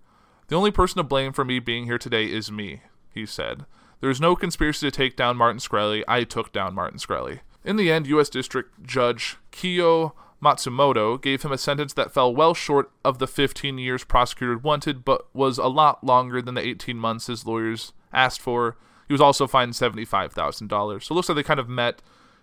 The 0.48 0.56
only 0.56 0.72
person 0.72 0.98
to 0.98 1.04
blame 1.04 1.34
for 1.34 1.46
me 1.46 1.60
being 1.60 1.86
here 1.86 1.98
today 1.98 2.26
is 2.26 2.52
me, 2.52 2.82
he 3.14 3.26
said. 3.26 3.66
There 4.04 4.12
is 4.12 4.20
no 4.20 4.36
conspiracy 4.36 4.86
to 4.86 4.92
take 4.92 5.16
down 5.16 5.38
Martin 5.38 5.60
Shkreli. 5.60 6.04
I 6.10 6.26
took 6.26 6.52
down 6.52 6.76
Martin 6.76 7.00
Shkreli. 7.00 7.40
In 7.64 7.78
the 7.78 7.90
end, 7.90 8.06
U.S. 8.08 8.28
District 8.28 8.84
Judge 8.84 9.38
Kiyo 9.54 10.12
Matsumoto 10.44 11.22
gave 11.22 11.42
him 11.42 11.54
a 11.54 11.58
sentence 11.58 11.94
that 11.94 12.12
fell 12.14 12.36
well 12.36 12.54
short 12.54 12.92
of 13.06 13.20
the 13.20 13.28
15 13.28 13.78
years 13.78 14.04
prosecutor 14.04 14.58
wanted, 14.58 15.06
but 15.06 15.34
was 15.34 15.58
a 15.58 15.68
lot 15.68 16.04
longer 16.04 16.42
than 16.42 16.56
the 16.56 16.68
18 16.68 16.98
months 16.98 17.28
his 17.28 17.46
lawyers 17.46 17.94
asked 18.12 18.42
for. 18.42 18.76
He 19.08 19.14
was 19.14 19.22
also 19.22 19.48
fined 19.48 19.72
$75,000. 19.72 20.70
So 21.02 21.14
it 21.14 21.16
looks 21.16 21.30
like 21.30 21.38
they 21.38 21.44
kind 21.44 21.62
of 21.62 21.70
met 21.70 22.02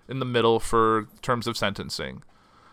in 0.08 0.18
the 0.18 0.24
middle 0.24 0.60
for 0.60 1.08
terms 1.20 1.46
of 1.46 1.58
sentencing. 1.58 2.22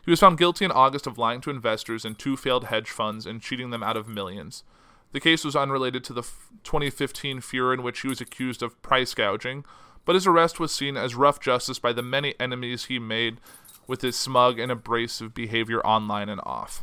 He 0.06 0.12
was 0.12 0.22
found 0.22 0.38
guilty 0.38 0.64
in 0.64 0.72
August 0.72 1.06
of 1.06 1.18
lying 1.18 1.42
to 1.42 1.50
investors 1.50 2.06
in 2.06 2.16
two 2.16 2.38
failed 2.38 2.64
hedge 2.64 2.90
funds 2.90 3.26
and 3.26 3.42
cheating 3.42 3.70
them 3.70 3.84
out 3.84 3.98
of 3.98 4.08
millions. 4.08 4.64
The 5.12 5.20
case 5.20 5.44
was 5.44 5.56
unrelated 5.56 6.04
to 6.06 6.14
the 6.14 6.24
2015 6.64 7.42
furor 7.42 7.74
in 7.74 7.84
which 7.84 8.02
he 8.02 8.08
was 8.08 8.22
accused 8.22 8.62
of 8.62 8.82
price 8.82 9.14
gouging, 9.14 9.66
but 10.06 10.16
his 10.16 10.28
arrest 10.28 10.60
was 10.60 10.74
seen 10.74 10.98
as 10.98 11.16
rough 11.16 11.40
justice 11.40 11.80
by 11.80 11.94
the 11.94 12.02
many 12.02 12.36
enemies 12.40 12.86
he 12.86 13.00
made 13.00 13.40
with 13.88 14.02
his 14.02 14.16
smug 14.16 14.60
and 14.60 14.72
abrasive 14.72 15.34
behavior 15.34 15.80
online 15.82 16.30
and 16.30 16.42
off. 16.44 16.82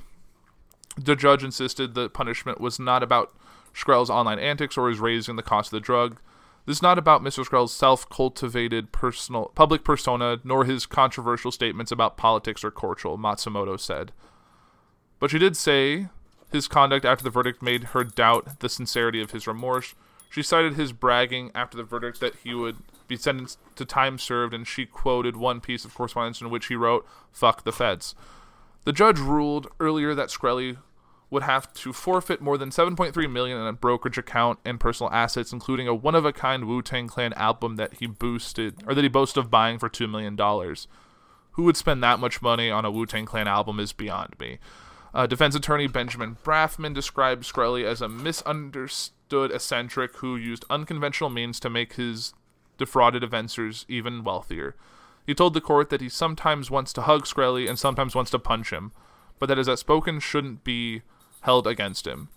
The 0.96 1.16
judge 1.16 1.44
insisted 1.44 1.94
the 1.94 2.08
punishment 2.08 2.60
was 2.60 2.78
not 2.78 3.02
about 3.02 3.34
Shkreli's 3.74 4.10
online 4.10 4.38
antics 4.38 4.78
or 4.78 4.88
his 4.88 5.00
raising 5.00 5.36
the 5.36 5.42
cost 5.42 5.72
of 5.72 5.76
the 5.76 5.84
drug. 5.84 6.18
This 6.66 6.78
is 6.78 6.82
not 6.82 6.98
about 6.98 7.22
Mr. 7.22 7.44
Shkreli's 7.44 7.72
self-cultivated 7.72 8.92
personal 8.92 9.52
public 9.54 9.84
persona, 9.84 10.38
nor 10.44 10.64
his 10.64 10.86
controversial 10.86 11.50
statements 11.50 11.92
about 11.92 12.16
politics 12.16 12.64
or 12.64 12.70
culture, 12.70 13.08
Matsumoto 13.08 13.78
said. 13.78 14.12
But 15.18 15.30
she 15.30 15.38
did 15.38 15.56
say 15.56 16.08
his 16.54 16.68
conduct 16.68 17.04
after 17.04 17.22
the 17.22 17.30
verdict 17.30 17.62
made 17.62 17.84
her 17.84 18.04
doubt 18.04 18.60
the 18.60 18.68
sincerity 18.68 19.20
of 19.20 19.32
his 19.32 19.46
remorse. 19.46 19.94
She 20.30 20.42
cited 20.42 20.74
his 20.74 20.92
bragging 20.92 21.50
after 21.54 21.76
the 21.76 21.84
verdict 21.84 22.20
that 22.20 22.34
he 22.42 22.54
would 22.54 22.76
be 23.06 23.16
sentenced 23.16 23.58
to 23.76 23.84
time 23.84 24.18
served, 24.18 24.54
and 24.54 24.66
she 24.66 24.86
quoted 24.86 25.36
one 25.36 25.60
piece 25.60 25.84
of 25.84 25.94
correspondence 25.94 26.40
in 26.40 26.50
which 26.50 26.66
he 26.66 26.74
wrote, 26.74 27.06
Fuck 27.32 27.64
the 27.64 27.72
feds. 27.72 28.14
The 28.84 28.92
judge 28.92 29.18
ruled 29.18 29.68
earlier 29.78 30.14
that 30.14 30.30
Shkreli 30.30 30.78
would 31.30 31.42
have 31.42 31.72
to 31.74 31.92
forfeit 31.92 32.40
more 32.40 32.56
than 32.58 32.70
7.3 32.70 33.30
million 33.30 33.60
in 33.60 33.66
a 33.66 33.72
brokerage 33.72 34.18
account 34.18 34.58
and 34.64 34.78
personal 34.78 35.12
assets, 35.12 35.52
including 35.52 35.88
a 35.88 35.94
one-of-a-kind 35.94 36.66
Wu-Tang 36.66 37.08
Clan 37.08 37.32
album 37.34 37.76
that 37.76 37.94
he 37.94 38.06
boosted 38.06 38.82
or 38.86 38.94
that 38.94 39.02
he 39.02 39.08
boasted 39.08 39.42
of 39.42 39.50
buying 39.50 39.78
for 39.78 39.88
two 39.88 40.06
million 40.06 40.36
dollars. 40.36 40.86
Who 41.52 41.64
would 41.64 41.76
spend 41.76 42.02
that 42.02 42.18
much 42.20 42.42
money 42.42 42.70
on 42.70 42.84
a 42.84 42.90
Wu-Tang 42.90 43.26
Clan 43.26 43.48
album 43.48 43.80
is 43.80 43.92
beyond 43.92 44.34
me. 44.38 44.58
Uh, 45.14 45.28
defense 45.28 45.54
attorney 45.54 45.86
Benjamin 45.86 46.36
Brafman 46.42 46.92
described 46.92 47.44
Shkreli 47.44 47.84
as 47.84 48.02
a 48.02 48.08
misunderstood 48.08 49.52
eccentric 49.52 50.16
who 50.16 50.34
used 50.34 50.64
unconventional 50.68 51.30
means 51.30 51.60
to 51.60 51.70
make 51.70 51.92
his 51.92 52.34
defrauded 52.78 53.22
investors 53.22 53.86
even 53.88 54.24
wealthier. 54.24 54.74
He 55.24 55.32
told 55.32 55.54
the 55.54 55.60
court 55.60 55.88
that 55.90 56.00
he 56.00 56.08
sometimes 56.08 56.68
wants 56.68 56.92
to 56.94 57.02
hug 57.02 57.26
Shkreli 57.26 57.68
and 57.68 57.78
sometimes 57.78 58.16
wants 58.16 58.32
to 58.32 58.40
punch 58.40 58.70
him, 58.70 58.90
but 59.38 59.46
that 59.46 59.58
his 59.58 59.68
outspoken 59.68 60.18
shouldn't 60.18 60.64
be 60.64 61.02
held 61.42 61.68
against 61.68 62.08
him. 62.08 62.28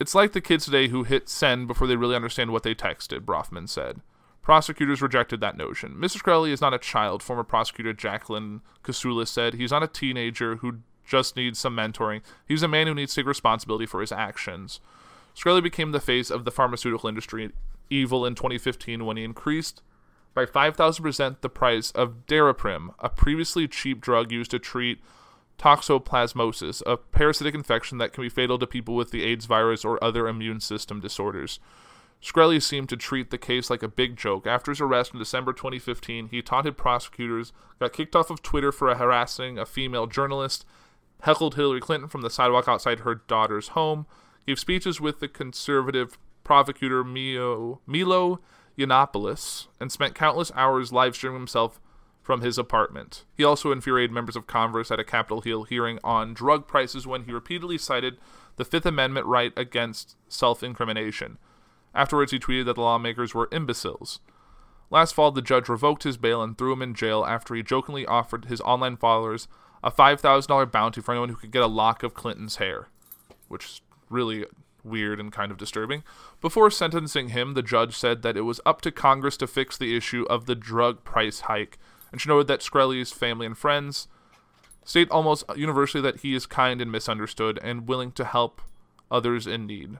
It's 0.00 0.14
like 0.14 0.32
the 0.32 0.40
kids 0.40 0.64
today 0.64 0.88
who 0.88 1.04
hit 1.04 1.28
send 1.28 1.68
before 1.68 1.86
they 1.86 1.96
really 1.96 2.16
understand 2.16 2.50
what 2.50 2.64
they 2.64 2.74
texted, 2.74 3.20
Brafman 3.20 3.68
said. 3.68 4.00
Prosecutors 4.42 5.00
rejected 5.00 5.40
that 5.40 5.56
notion. 5.56 5.94
Mr. 5.94 6.20
Shkreli 6.20 6.50
is 6.50 6.60
not 6.60 6.74
a 6.74 6.78
child, 6.78 7.22
former 7.22 7.44
prosecutor 7.44 7.92
Jacqueline 7.92 8.60
Kasula 8.82 9.26
said. 9.26 9.54
He's 9.54 9.70
not 9.70 9.82
a 9.82 9.88
teenager 9.88 10.56
who 10.56 10.80
just 11.06 11.36
needs 11.36 11.58
some 11.58 11.76
mentoring. 11.76 12.22
He's 12.46 12.62
a 12.62 12.68
man 12.68 12.86
who 12.86 12.94
needs 12.94 13.14
to 13.14 13.20
take 13.20 13.28
responsibility 13.28 13.86
for 13.86 14.00
his 14.00 14.12
actions. 14.12 14.80
Shkreli 15.36 15.62
became 15.62 15.92
the 15.92 16.00
face 16.00 16.30
of 16.30 16.44
the 16.44 16.50
pharmaceutical 16.50 17.08
industry 17.08 17.52
evil 17.90 18.26
in 18.26 18.34
2015 18.34 19.04
when 19.04 19.16
he 19.16 19.24
increased 19.24 19.82
by 20.34 20.44
5,000% 20.44 21.40
the 21.40 21.48
price 21.48 21.90
of 21.92 22.26
Daraprim, 22.26 22.94
a 22.98 23.08
previously 23.08 23.66
cheap 23.66 24.02
drug 24.02 24.30
used 24.30 24.50
to 24.50 24.58
treat 24.58 25.00
toxoplasmosis, 25.58 26.82
a 26.84 26.98
parasitic 26.98 27.54
infection 27.54 27.96
that 27.98 28.12
can 28.12 28.22
be 28.22 28.28
fatal 28.28 28.58
to 28.58 28.66
people 28.66 28.94
with 28.94 29.12
the 29.12 29.24
AIDS 29.24 29.46
virus 29.46 29.82
or 29.82 30.02
other 30.04 30.28
immune 30.28 30.60
system 30.60 31.00
disorders. 31.00 31.58
Shkreli 32.22 32.62
seemed 32.62 32.88
to 32.90 32.96
treat 32.96 33.30
the 33.30 33.38
case 33.38 33.70
like 33.70 33.82
a 33.82 33.88
big 33.88 34.16
joke. 34.16 34.46
After 34.46 34.70
his 34.70 34.80
arrest 34.80 35.12
in 35.12 35.18
December 35.18 35.52
2015, 35.52 36.28
he 36.28 36.42
taunted 36.42 36.76
prosecutors, 36.76 37.52
got 37.78 37.92
kicked 37.92 38.14
off 38.14 38.30
of 38.30 38.42
Twitter 38.42 38.72
for 38.72 38.94
harassing 38.94 39.58
a 39.58 39.66
female 39.66 40.06
journalist, 40.06 40.66
heckled 41.22 41.54
Hillary 41.54 41.80
Clinton 41.80 42.08
from 42.08 42.22
the 42.22 42.30
sidewalk 42.30 42.68
outside 42.68 43.00
her 43.00 43.14
daughter's 43.14 43.68
home, 43.68 44.06
gave 44.46 44.58
speeches 44.58 45.00
with 45.00 45.20
the 45.20 45.28
conservative 45.28 46.18
prosecutor 46.44 47.02
Milo, 47.02 47.80
Milo 47.86 48.40
Yiannopoulos, 48.78 49.66
and 49.80 49.90
spent 49.90 50.14
countless 50.14 50.52
hours 50.54 50.92
live 50.92 51.16
streaming 51.16 51.40
himself 51.40 51.80
from 52.22 52.40
his 52.40 52.58
apartment. 52.58 53.24
He 53.36 53.44
also 53.44 53.70
infuriated 53.72 54.12
members 54.12 54.36
of 54.36 54.46
Congress 54.46 54.90
at 54.90 54.98
a 55.00 55.04
Capitol 55.04 55.42
Hill 55.42 55.64
hearing 55.64 55.98
on 56.02 56.34
drug 56.34 56.66
prices 56.66 57.06
when 57.06 57.24
he 57.24 57.32
repeatedly 57.32 57.78
cited 57.78 58.18
the 58.56 58.64
Fifth 58.64 58.86
Amendment 58.86 59.26
right 59.26 59.52
against 59.56 60.16
self 60.28 60.62
incrimination. 60.62 61.38
Afterwards, 61.94 62.32
he 62.32 62.38
tweeted 62.38 62.66
that 62.66 62.74
the 62.74 62.82
lawmakers 62.82 63.34
were 63.34 63.48
imbeciles. 63.52 64.20
Last 64.90 65.14
fall, 65.14 65.30
the 65.32 65.42
judge 65.42 65.68
revoked 65.68 66.02
his 66.02 66.16
bail 66.16 66.42
and 66.42 66.56
threw 66.56 66.72
him 66.72 66.82
in 66.82 66.94
jail 66.94 67.24
after 67.24 67.54
he 67.54 67.62
jokingly 67.62 68.06
offered 68.06 68.46
his 68.46 68.60
online 68.60 68.96
followers 68.96 69.48
a 69.86 69.90
$5,000 69.92 70.72
bounty 70.72 71.00
for 71.00 71.12
anyone 71.12 71.28
who 71.28 71.36
could 71.36 71.52
get 71.52 71.62
a 71.62 71.68
lock 71.68 72.02
of 72.02 72.12
Clinton's 72.12 72.56
hair, 72.56 72.88
which 73.46 73.64
is 73.64 73.80
really 74.10 74.44
weird 74.82 75.20
and 75.20 75.32
kind 75.32 75.52
of 75.52 75.58
disturbing. 75.58 76.02
Before 76.40 76.72
sentencing 76.72 77.28
him, 77.28 77.54
the 77.54 77.62
judge 77.62 77.96
said 77.96 78.22
that 78.22 78.36
it 78.36 78.40
was 78.40 78.60
up 78.66 78.80
to 78.80 78.90
Congress 78.90 79.36
to 79.36 79.46
fix 79.46 79.78
the 79.78 79.96
issue 79.96 80.26
of 80.28 80.46
the 80.46 80.56
drug 80.56 81.04
price 81.04 81.40
hike, 81.42 81.78
and 82.10 82.20
she 82.20 82.28
noted 82.28 82.48
that 82.48 82.62
Shkreli's 82.62 83.12
family 83.12 83.46
and 83.46 83.56
friends 83.56 84.08
state 84.82 85.08
almost 85.10 85.44
universally 85.54 86.02
that 86.02 86.20
he 86.20 86.34
is 86.34 86.46
kind 86.46 86.82
and 86.82 86.90
misunderstood 86.90 87.60
and 87.62 87.86
willing 87.86 88.10
to 88.12 88.24
help 88.24 88.60
others 89.08 89.46
in 89.46 89.66
need. 89.66 89.98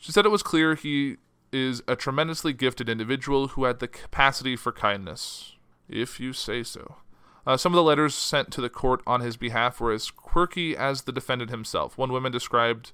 She 0.00 0.12
said 0.12 0.24
it 0.24 0.30
was 0.30 0.42
clear 0.42 0.74
he 0.74 1.18
is 1.52 1.82
a 1.86 1.94
tremendously 1.94 2.54
gifted 2.54 2.88
individual 2.88 3.48
who 3.48 3.64
had 3.64 3.80
the 3.80 3.88
capacity 3.88 4.56
for 4.56 4.72
kindness, 4.72 5.56
if 5.90 6.18
you 6.18 6.32
say 6.32 6.62
so. 6.62 6.96
Uh, 7.46 7.56
some 7.56 7.72
of 7.72 7.76
the 7.76 7.82
letters 7.82 8.14
sent 8.14 8.52
to 8.52 8.60
the 8.60 8.70
court 8.70 9.02
on 9.06 9.20
his 9.20 9.36
behalf 9.36 9.80
were 9.80 9.92
as 9.92 10.10
quirky 10.10 10.76
as 10.76 11.02
the 11.02 11.12
defendant 11.12 11.50
himself. 11.50 11.98
One 11.98 12.12
woman 12.12 12.30
described 12.30 12.92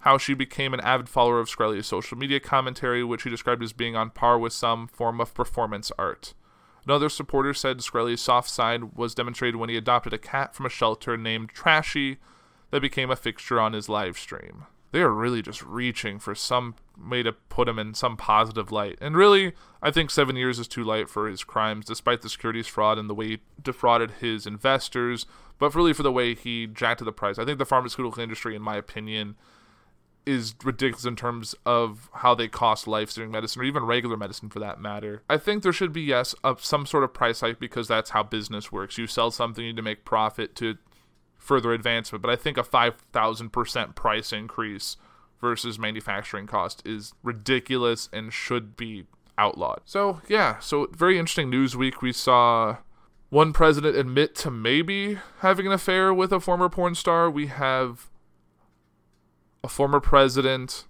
how 0.00 0.18
she 0.18 0.34
became 0.34 0.74
an 0.74 0.80
avid 0.80 1.08
follower 1.08 1.40
of 1.40 1.48
Shkreli's 1.48 1.86
social 1.86 2.18
media 2.18 2.40
commentary, 2.40 3.04
which 3.04 3.22
he 3.22 3.30
described 3.30 3.62
as 3.62 3.72
being 3.72 3.96
on 3.96 4.10
par 4.10 4.38
with 4.38 4.52
some 4.52 4.88
form 4.88 5.20
of 5.20 5.34
performance 5.34 5.92
art. 5.98 6.34
Another 6.84 7.08
supporter 7.08 7.52
said 7.52 7.78
Shkreli's 7.78 8.20
soft 8.20 8.48
side 8.48 8.96
was 8.96 9.14
demonstrated 9.14 9.56
when 9.56 9.68
he 9.68 9.76
adopted 9.76 10.12
a 10.12 10.18
cat 10.18 10.54
from 10.54 10.66
a 10.66 10.70
shelter 10.70 11.16
named 11.16 11.50
Trashy 11.50 12.18
that 12.70 12.80
became 12.80 13.10
a 13.10 13.16
fixture 13.16 13.60
on 13.60 13.72
his 13.72 13.88
live 13.88 14.18
stream. 14.18 14.66
They 14.90 15.00
are 15.00 15.12
really 15.12 15.42
just 15.42 15.62
reaching 15.62 16.18
for 16.18 16.34
some 16.34 16.74
way 16.98 17.22
to 17.22 17.32
put 17.32 17.68
him 17.68 17.78
in 17.78 17.94
some 17.94 18.16
positive 18.16 18.72
light. 18.72 18.98
And 19.00 19.16
really, 19.16 19.52
I 19.82 19.90
think 19.90 20.10
seven 20.10 20.36
years 20.36 20.58
is 20.58 20.66
too 20.66 20.82
light 20.82 21.08
for 21.08 21.28
his 21.28 21.44
crimes, 21.44 21.84
despite 21.84 22.22
the 22.22 22.28
securities 22.28 22.66
fraud 22.66 22.98
and 22.98 23.08
the 23.08 23.14
way 23.14 23.28
he 23.28 23.38
defrauded 23.62 24.12
his 24.12 24.46
investors, 24.46 25.26
but 25.58 25.74
really 25.74 25.92
for 25.92 26.02
the 26.02 26.12
way 26.12 26.34
he 26.34 26.66
jacked 26.66 27.04
the 27.04 27.12
price. 27.12 27.38
I 27.38 27.44
think 27.44 27.58
the 27.58 27.66
pharmaceutical 27.66 28.22
industry, 28.22 28.56
in 28.56 28.62
my 28.62 28.76
opinion, 28.76 29.36
is 30.24 30.54
ridiculous 30.62 31.06
in 31.06 31.16
terms 31.16 31.54
of 31.64 32.10
how 32.12 32.34
they 32.34 32.48
cost 32.48 32.86
life-saving 32.86 33.30
medicine 33.30 33.62
or 33.62 33.64
even 33.64 33.84
regular 33.84 34.16
medicine 34.16 34.50
for 34.50 34.58
that 34.58 34.80
matter. 34.80 35.22
I 35.28 35.38
think 35.38 35.62
there 35.62 35.72
should 35.72 35.92
be 35.92 36.02
yes 36.02 36.34
a, 36.44 36.54
some 36.58 36.84
sort 36.84 37.04
of 37.04 37.14
price 37.14 37.40
hike 37.40 37.58
because 37.58 37.88
that's 37.88 38.10
how 38.10 38.22
business 38.22 38.70
works. 38.70 38.98
You 38.98 39.06
sell 39.06 39.30
something 39.30 39.64
you 39.64 39.70
need 39.72 39.76
to 39.76 39.82
make 39.82 40.04
profit 40.04 40.54
to 40.56 40.76
further 41.38 41.72
advancement, 41.72 42.20
but 42.20 42.30
I 42.30 42.36
think 42.36 42.58
a 42.58 42.62
5000% 42.62 43.94
price 43.94 44.32
increase 44.32 44.96
versus 45.40 45.78
manufacturing 45.78 46.46
cost 46.46 46.86
is 46.86 47.14
ridiculous 47.22 48.08
and 48.12 48.32
should 48.32 48.76
be 48.76 49.06
outlawed. 49.38 49.80
So, 49.84 50.20
yeah, 50.28 50.58
so 50.58 50.88
very 50.92 51.18
interesting 51.18 51.48
news 51.48 51.76
week. 51.76 52.02
We 52.02 52.12
saw 52.12 52.78
one 53.30 53.52
president 53.52 53.96
admit 53.96 54.34
to 54.36 54.50
maybe 54.50 55.18
having 55.40 55.66
an 55.66 55.72
affair 55.72 56.12
with 56.12 56.32
a 56.32 56.40
former 56.40 56.68
porn 56.68 56.94
star. 56.94 57.30
We 57.30 57.46
have 57.46 58.10
a 59.62 59.68
former 59.68 60.00
president 60.00 60.86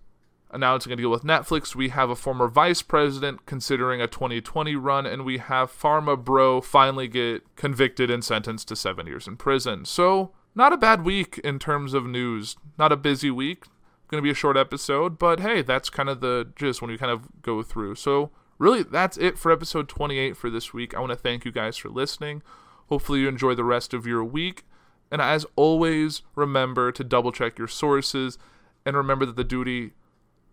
announcing 0.50 0.92
a 0.92 0.96
deal 0.96 1.10
with 1.10 1.24
Netflix. 1.24 1.74
We 1.74 1.90
have 1.90 2.10
a 2.10 2.16
former 2.16 2.48
vice 2.48 2.80
president 2.80 3.44
considering 3.44 4.00
a 4.00 4.06
2020 4.06 4.76
run, 4.76 5.04
and 5.04 5.24
we 5.24 5.38
have 5.38 5.70
Pharma 5.70 6.22
Bro 6.22 6.62
finally 6.62 7.08
get 7.08 7.54
convicted 7.56 8.10
and 8.10 8.24
sentenced 8.24 8.68
to 8.68 8.76
seven 8.76 9.06
years 9.06 9.26
in 9.26 9.36
prison. 9.36 9.84
So, 9.84 10.32
not 10.58 10.72
a 10.72 10.76
bad 10.76 11.04
week 11.04 11.38
in 11.44 11.60
terms 11.60 11.94
of 11.94 12.04
news. 12.04 12.56
Not 12.76 12.90
a 12.90 12.96
busy 12.96 13.30
week. 13.30 13.64
Going 14.08 14.18
to 14.18 14.26
be 14.26 14.30
a 14.30 14.34
short 14.34 14.56
episode, 14.56 15.16
but 15.18 15.38
hey, 15.38 15.62
that's 15.62 15.88
kind 15.88 16.08
of 16.08 16.20
the 16.20 16.50
gist 16.56 16.82
when 16.82 16.90
you 16.90 16.98
kind 16.98 17.12
of 17.12 17.28
go 17.42 17.62
through. 17.62 17.94
So, 17.94 18.30
really, 18.58 18.82
that's 18.82 19.16
it 19.18 19.38
for 19.38 19.52
episode 19.52 19.88
28 19.88 20.36
for 20.36 20.50
this 20.50 20.74
week. 20.74 20.94
I 20.94 21.00
want 21.00 21.10
to 21.10 21.16
thank 21.16 21.44
you 21.44 21.52
guys 21.52 21.76
for 21.76 21.90
listening. 21.90 22.42
Hopefully, 22.88 23.20
you 23.20 23.28
enjoy 23.28 23.54
the 23.54 23.64
rest 23.64 23.94
of 23.94 24.06
your 24.06 24.24
week. 24.24 24.64
And 25.12 25.22
as 25.22 25.46
always, 25.54 26.22
remember 26.34 26.90
to 26.90 27.04
double 27.04 27.32
check 27.32 27.56
your 27.56 27.68
sources 27.68 28.36
and 28.84 28.96
remember 28.96 29.26
that 29.26 29.36
the 29.36 29.44
duty 29.44 29.92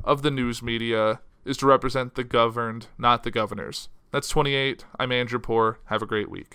of 0.04 0.22
the 0.22 0.32
news 0.32 0.62
media 0.62 1.20
is 1.46 1.58
to 1.58 1.66
represent 1.66 2.14
the 2.16 2.24
governed, 2.24 2.88
not 2.98 3.24
the 3.24 3.32
governors. 3.32 3.90
That's 4.12 4.30
28. 4.30 4.86
I'm 5.00 5.12
Andrew 5.12 5.40
Poor. 5.40 5.80
Have 5.86 6.04
a 6.04 6.06
great 6.06 6.30
week. 6.30 6.54